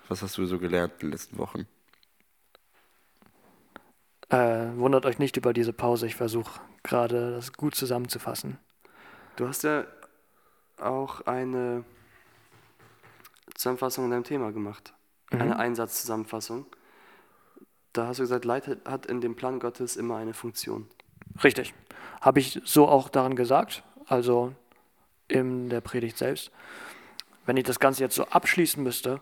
Was 0.08 0.22
hast 0.22 0.38
du 0.38 0.46
so 0.46 0.58
gelernt 0.58 0.94
in 0.94 1.08
den 1.08 1.12
letzten 1.12 1.38
Wochen? 1.38 1.66
Äh, 4.30 4.76
wundert 4.76 5.06
euch 5.06 5.18
nicht 5.18 5.36
über 5.36 5.52
diese 5.52 5.72
Pause. 5.72 6.06
Ich 6.06 6.16
versuche 6.16 6.60
gerade 6.82 7.32
das 7.32 7.52
gut 7.52 7.74
zusammenzufassen. 7.74 8.58
Du 9.36 9.48
hast 9.48 9.62
ja 9.64 9.84
auch 10.78 11.22
eine 11.22 11.84
Zusammenfassung 13.54 14.04
in 14.04 14.10
deinem 14.10 14.24
Thema 14.24 14.52
gemacht. 14.52 14.92
Eine 15.30 15.58
Einsatzzusammenfassung. 15.58 16.66
Da 17.92 18.06
hast 18.06 18.18
du 18.18 18.22
gesagt, 18.22 18.44
Leid 18.44 18.78
hat 18.86 19.06
in 19.06 19.20
dem 19.20 19.34
Plan 19.34 19.60
Gottes 19.60 19.96
immer 19.96 20.16
eine 20.16 20.34
Funktion. 20.34 20.88
Richtig. 21.42 21.74
Habe 22.20 22.40
ich 22.40 22.60
so 22.64 22.88
auch 22.88 23.08
daran 23.08 23.36
gesagt, 23.36 23.82
also 24.06 24.54
in 25.26 25.68
der 25.68 25.80
Predigt 25.80 26.16
selbst. 26.16 26.50
Wenn 27.46 27.56
ich 27.56 27.64
das 27.64 27.80
Ganze 27.80 28.02
jetzt 28.02 28.14
so 28.14 28.24
abschließen 28.24 28.82
müsste, 28.82 29.20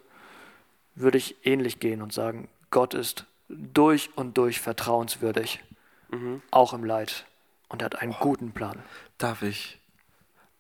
würde 0.95 1.19
ich 1.19 1.37
ähnlich 1.47 1.81
gehen 1.81 2.03
und 2.03 2.13
sagen, 2.13 2.49
Gott 2.71 2.95
ist 2.95 3.27
durch 3.49 4.11
und 4.17 4.37
durch 4.39 4.61
vertrauenswürdig, 4.61 5.63
auch 6.51 6.73
im 6.73 6.85
Leid. 6.85 7.27
Und 7.69 7.83
er 7.83 7.87
hat 7.87 8.01
einen 8.01 8.13
guten 8.13 8.53
Plan. 8.53 8.83
Darf 9.19 9.43
ich? 9.43 9.79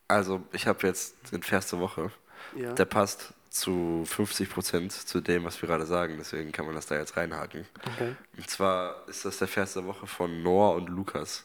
Also, 0.09 0.43
ich 0.53 0.67
habe 0.67 0.87
jetzt 0.87 1.33
den 1.33 1.43
Vers 1.43 1.71
der 1.71 1.81
Woche. 1.81 2.11
Ja. 2.57 2.73
Der 2.73 2.85
passt 2.85 3.33
zu 3.51 4.05
50 4.07 4.51
Prozent 4.51 4.93
zu 4.93 5.21
dem, 5.21 5.45
was 5.45 5.61
wir 5.63 5.69
gerade 5.69 5.87
sagen. 5.87 6.17
Deswegen 6.19 6.53
kann 6.53 6.67
man 6.67 6.75
das 6.75 6.87
da 6.87 6.97
jetzt 6.97 7.17
reinhaken. 7.17 7.67
Okay. 7.95 8.15
Und 8.37 8.51
zwar 8.51 9.09
ist 9.09 9.25
das 9.25 9.39
der 9.39 9.49
Vers 9.49 9.75
der 9.75 9.87
Woche 9.87 10.07
von 10.07 10.43
Noah 10.43 10.75
und 10.75 10.89
Lukas. 10.89 11.45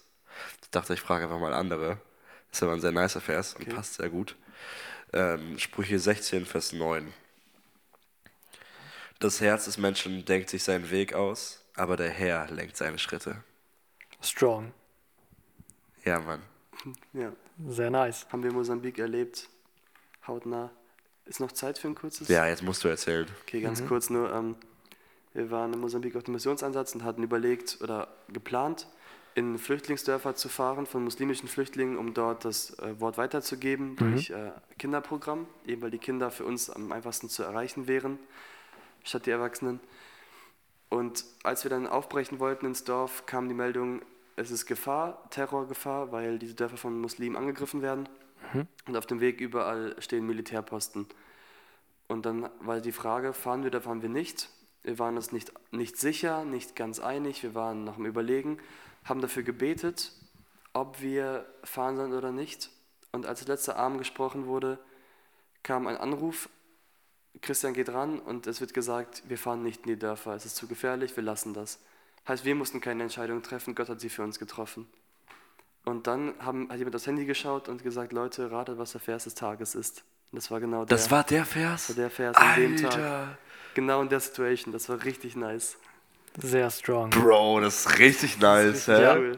Ich 0.62 0.70
dachte, 0.70 0.94
ich 0.94 1.02
frage 1.02 1.26
einfach 1.26 1.40
mal 1.40 1.54
andere. 1.54 1.98
Das 2.50 2.60
ist 2.60 2.64
aber 2.64 2.74
ein 2.74 2.82
sehr 2.82 2.92
nicer 2.92 3.22
Vers 3.22 3.54
und 3.54 3.70
passt 3.70 3.96
sehr 3.96 4.10
gut. 4.10 4.36
Ähm, 5.14 5.58
Sprüche 5.58 6.00
16, 6.00 6.46
Vers 6.46 6.74
9. 6.74 7.14
Das 9.22 9.40
Herz 9.40 9.66
des 9.66 9.78
Menschen 9.78 10.26
denkt 10.26 10.50
sich 10.50 10.64
seinen 10.64 10.90
Weg 10.90 11.14
aus, 11.14 11.64
aber 11.76 11.96
der 11.96 12.10
Herr 12.10 12.50
lenkt 12.50 12.76
seine 12.76 12.98
Schritte. 12.98 13.44
Strong. 14.20 14.74
Ja, 16.04 16.20
Mann. 16.20 16.42
Ja. 17.14 17.32
Sehr 17.68 17.92
nice. 17.92 18.26
Haben 18.32 18.42
wir 18.42 18.50
in 18.50 18.56
Mosambik 18.56 18.98
erlebt. 18.98 19.48
Hautnah. 20.26 20.72
Ist 21.26 21.40
noch 21.40 21.52
Zeit 21.52 21.78
für 21.78 21.88
ein 21.88 21.94
kurzes? 21.94 22.30
Ja, 22.30 22.48
jetzt 22.48 22.64
musst 22.64 22.84
du 22.84 22.88
erzählen. 22.88 23.28
Okay, 23.44 23.62
ganz 23.62 23.86
kurz 23.86 24.10
nur. 24.10 24.34
Ähm, 24.34 24.56
wir 25.36 25.52
waren 25.52 25.72
in 25.72 25.80
Mosambik 25.80 26.16
auf 26.16 26.24
dem 26.24 26.34
Missionseinsatz 26.34 26.96
und 26.96 27.04
hatten 27.04 27.22
überlegt 27.22 27.78
oder 27.82 28.08
geplant, 28.28 28.88
in 29.36 29.60
Flüchtlingsdörfer 29.60 30.34
zu 30.34 30.50
fahren 30.50 30.88
von 30.88 31.04
muslimischen 31.04 31.48
Flüchtlingen, 31.48 31.96
um 31.96 32.16
dort 32.16 32.44
das 32.44 32.72
äh, 32.80 33.00
Wort 33.00 33.20
weiterzugeben 33.20 33.98
durch 33.98 34.32
äh, 34.32 34.50
Kinderprogramm, 34.80 35.46
eben 35.68 35.84
weil 35.84 35.92
die 35.92 36.00
Kinder 36.00 36.32
für 36.32 36.44
uns 36.44 36.72
am 36.72 36.92
einfachsten 36.92 37.30
zu 37.30 37.44
erreichen 37.44 37.88
wären, 37.88 38.18
statt 39.04 39.26
die 39.26 39.32
Erwachsenen. 39.32 39.80
Und 40.90 41.26
als 41.44 41.64
wir 41.64 41.70
dann 41.70 41.88
aufbrechen 41.88 42.40
wollten 42.40 42.66
ins 42.66 42.84
Dorf, 42.84 43.26
kam 43.26 43.48
die 43.48 43.56
Meldung, 43.56 44.02
es 44.36 44.52
ist 44.52 44.66
Gefahr, 44.66 45.30
Terrorgefahr, 45.30 46.12
weil 46.12 46.40
diese 46.40 46.56
Dörfer 46.56 46.78
von 46.78 47.00
Muslimen 47.00 47.38
angegriffen 47.38 47.82
werden. 47.82 48.10
Und 48.88 48.98
auf 48.98 49.06
dem 49.06 49.20
Weg 49.20 49.40
überall 49.40 49.96
stehen 50.00 50.26
Militärposten. 50.26 51.08
Und 52.08 52.26
dann 52.26 52.50
war 52.60 52.82
die 52.82 52.92
Frage, 52.92 53.34
fahren 53.34 53.64
wir 53.64 53.68
oder 53.68 53.82
fahren 53.82 54.02
wir 54.02 54.10
nicht? 54.10 54.50
Wir 54.84 55.00
waren 55.00 55.16
uns 55.16 55.32
nicht, 55.32 55.54
nicht 55.72 55.98
sicher, 55.98 56.44
nicht 56.44 56.76
ganz 56.76 57.00
einig, 57.00 57.44
wir 57.44 57.56
waren 57.56 57.84
noch 57.84 57.98
im 57.98 58.06
Überlegen, 58.06 58.58
haben 59.06 59.22
dafür 59.22 59.44
gebetet, 59.44 60.12
ob 60.74 61.02
wir 61.02 61.46
fahren 61.64 61.96
sollen 61.96 62.14
oder 62.14 62.32
nicht. 62.32 62.70
Und 63.12 63.26
als 63.26 63.40
der 63.40 63.50
letzte 63.50 63.76
Abend 63.76 64.00
gesprochen 64.00 64.48
wurde, 64.48 64.80
kam 65.64 65.88
ein 65.88 65.98
Anruf, 65.98 66.50
Christian 67.42 67.74
geht 67.74 67.90
ran 67.90 68.20
und 68.20 68.46
es 68.48 68.60
wird 68.62 68.74
gesagt, 68.74 69.24
wir 69.28 69.38
fahren 69.38 69.64
nicht 69.64 69.86
in 69.86 69.94
die 69.94 70.00
Dörfer, 70.00 70.36
es 70.36 70.46
ist 70.46 70.56
zu 70.56 70.68
gefährlich, 70.68 71.16
wir 71.16 71.24
lassen 71.24 71.54
das. 71.54 71.80
Heißt, 72.28 72.46
wir 72.46 72.56
mussten 72.56 72.82
keine 72.82 73.04
Entscheidung 73.04 73.42
treffen, 73.42 73.74
Gott 73.74 73.90
hat 73.90 74.00
sie 74.02 74.10
für 74.10 74.24
uns 74.24 74.38
getroffen. 74.38 74.88
Und 75.86 76.06
dann 76.06 76.36
haben, 76.40 76.70
hat 76.70 76.78
jemand 76.78 76.96
aufs 76.96 77.08
Handy 77.08 77.26
geschaut 77.26 77.68
und 77.68 77.82
gesagt, 77.84 78.12
Leute, 78.12 78.52
ratet, 78.52 78.78
was 78.78 78.92
der 78.92 79.02
Vers 79.02 79.24
des 79.24 79.34
Tages 79.34 79.74
ist. 79.74 80.04
Und 80.32 80.36
das 80.38 80.52
war 80.52 80.60
genau 80.60 80.86
der, 80.86 80.96
Das 80.98 81.10
war 81.10 81.24
der 81.24 81.46
Vers? 81.46 81.88
der 81.96 82.10
Vers 82.12 82.38
an 82.38 82.56
dem 82.60 82.78
Tag. 82.78 83.38
Genau 83.74 84.02
in 84.02 84.10
der 84.10 84.20
Situation. 84.20 84.72
Das 84.74 84.88
war 84.90 85.04
richtig 85.04 85.36
nice. 85.36 85.78
Sehr 86.38 86.70
strong. 86.70 87.10
Bro, 87.10 87.62
das 87.62 87.86
ist 87.86 88.00
richtig 88.00 88.40
nice, 88.40 88.88
Richtig 88.88 88.98
hä? 88.98 89.18
cool. 89.18 89.38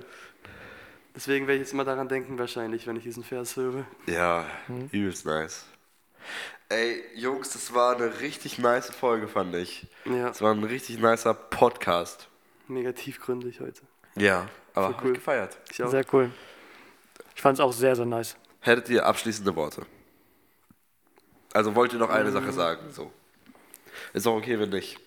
Deswegen 1.15 1.47
werde 1.47 1.57
ich 1.57 1.61
jetzt 1.67 1.73
immer 1.73 1.85
daran 1.85 2.07
denken, 2.07 2.37
wahrscheinlich, 2.37 2.85
wenn 2.87 2.95
ich 2.95 3.03
diesen 3.03 3.23
Vers 3.23 3.55
höre. 3.55 3.85
Ja, 4.07 4.45
übelst 4.91 5.25
nice. 5.25 5.65
Ey, 6.73 7.03
Jungs, 7.13 7.51
das 7.51 7.71
war 7.75 7.95
eine 7.95 8.19
richtig 8.19 8.57
nice 8.57 8.89
Folge, 8.89 9.27
fand 9.27 9.53
ich. 9.53 9.85
Ja, 10.05 10.29
Das 10.29 10.41
war 10.41 10.51
ein 10.51 10.63
richtig 10.63 10.97
nicer 10.99 11.35
Podcast. 11.35 12.27
mega 12.67 12.91
tiefgründig 12.91 13.59
heute. 13.59 13.83
Ja, 14.15 14.47
aber 14.73 14.87
hab 14.89 15.03
cool. 15.03 15.11
ich 15.11 15.17
gefeiert. 15.17 15.55
Ich 15.71 15.83
auch. 15.83 15.91
Sehr 15.91 16.03
cool. 16.11 16.31
Ich 17.35 17.41
fand 17.43 17.59
es 17.59 17.63
auch 17.63 17.71
sehr, 17.73 17.95
sehr 17.95 18.07
nice. 18.07 18.35
Hättet 18.61 18.89
ihr 18.89 19.05
abschließende 19.05 19.55
Worte? 19.55 19.85
Also 21.53 21.75
wollt 21.75 21.93
ihr 21.93 21.99
noch 21.99 22.09
eine 22.09 22.31
Sache 22.31 22.51
sagen? 22.51 22.89
So. 22.89 23.11
Ist 24.13 24.25
auch 24.25 24.35
okay, 24.35 24.59
wenn 24.59 24.69
nicht. 24.69 24.99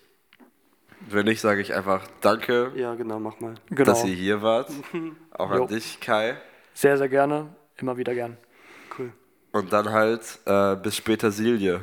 Wenn 1.01 1.25
nicht, 1.25 1.41
sage 1.41 1.61
ich 1.63 1.75
einfach 1.75 2.07
Danke, 2.21 2.71
Ja, 2.77 2.95
genau, 2.95 3.19
mach 3.19 3.41
mal. 3.41 3.55
Genau. 3.71 3.87
dass 3.91 4.05
ihr 4.05 4.15
hier 4.15 4.41
wart. 4.41 4.71
Auch 5.33 5.51
an 5.51 5.59
Jo. 5.59 5.67
dich, 5.67 5.99
Kai. 5.99 6.37
Sehr, 6.75 6.97
sehr 6.97 7.09
gerne. 7.09 7.49
Immer 7.77 7.97
wieder 7.97 8.15
gern. 8.15 8.37
Und 9.57 9.73
dann 9.73 9.91
halt 9.91 10.39
äh, 10.45 10.77
bis 10.77 10.97
später, 10.97 11.31
Silje. 11.31 11.81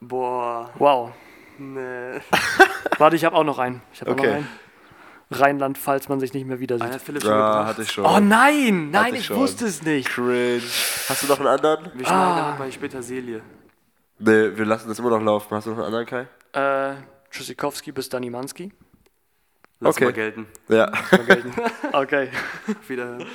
Boah, 0.00 0.70
Wow. 0.78 1.10
nee. 1.58 2.20
Warte, 2.98 3.16
ich 3.16 3.24
habe 3.24 3.34
auch 3.36 3.44
noch 3.44 3.58
einen. 3.58 3.82
Ich 3.92 4.00
habe 4.00 4.10
auch 4.12 4.14
Okay. 4.18 4.26
noch 4.28 4.34
einen. 4.36 4.48
Rheinland, 5.30 5.76
falls 5.76 6.08
man 6.08 6.20
sich 6.20 6.32
nicht 6.32 6.46
mehr 6.46 6.58
wieder 6.58 6.76
Einer 6.76 6.92
sieht. 6.94 7.02
Philipp 7.02 7.22
schon 7.22 7.32
Ja, 7.32 7.36
gebracht. 7.50 7.66
hatte 7.68 7.82
ich 7.82 7.90
schon. 7.92 8.04
Oh 8.06 8.18
nein, 8.18 8.90
nein, 8.90 9.14
ich 9.14 9.28
ich, 9.30 9.30
wusste 9.36 9.66
es 9.66 9.82
nicht. 9.82 10.08
Cringe. 10.08 10.62
Hast 11.08 11.22
du 11.22 11.26
noch 11.26 11.38
einen 11.38 11.48
anderen? 11.48 11.84
Wir 11.94 12.06
schneiden 12.06 12.10
Ah. 12.10 12.52
ah. 12.52 12.56
bei 12.58 12.70
Petersilie. 12.70 13.42
Nee, 14.18 14.56
wir 14.56 14.64
lassen 14.64 14.88
das 14.88 14.98
immer 14.98 15.10
noch 15.10 15.20
laufen. 15.22 15.54
Hast 15.54 15.66
du 15.66 15.70
noch 15.70 15.84
einen 15.84 15.94
anderen, 15.94 16.06
Kai? 16.06 16.28
Äh, 16.92 16.96
Tschüssikowski 17.30 17.92
bis 17.92 18.08
Danimanski. 18.08 18.72
Lass 19.80 19.96
Okay. 19.96 20.04
mal 20.06 20.12
gelten. 20.14 20.46
Ja. 20.68 20.90
Okay. 21.92 22.30
Auf 22.68 22.88
Wiederhören. 22.88 23.26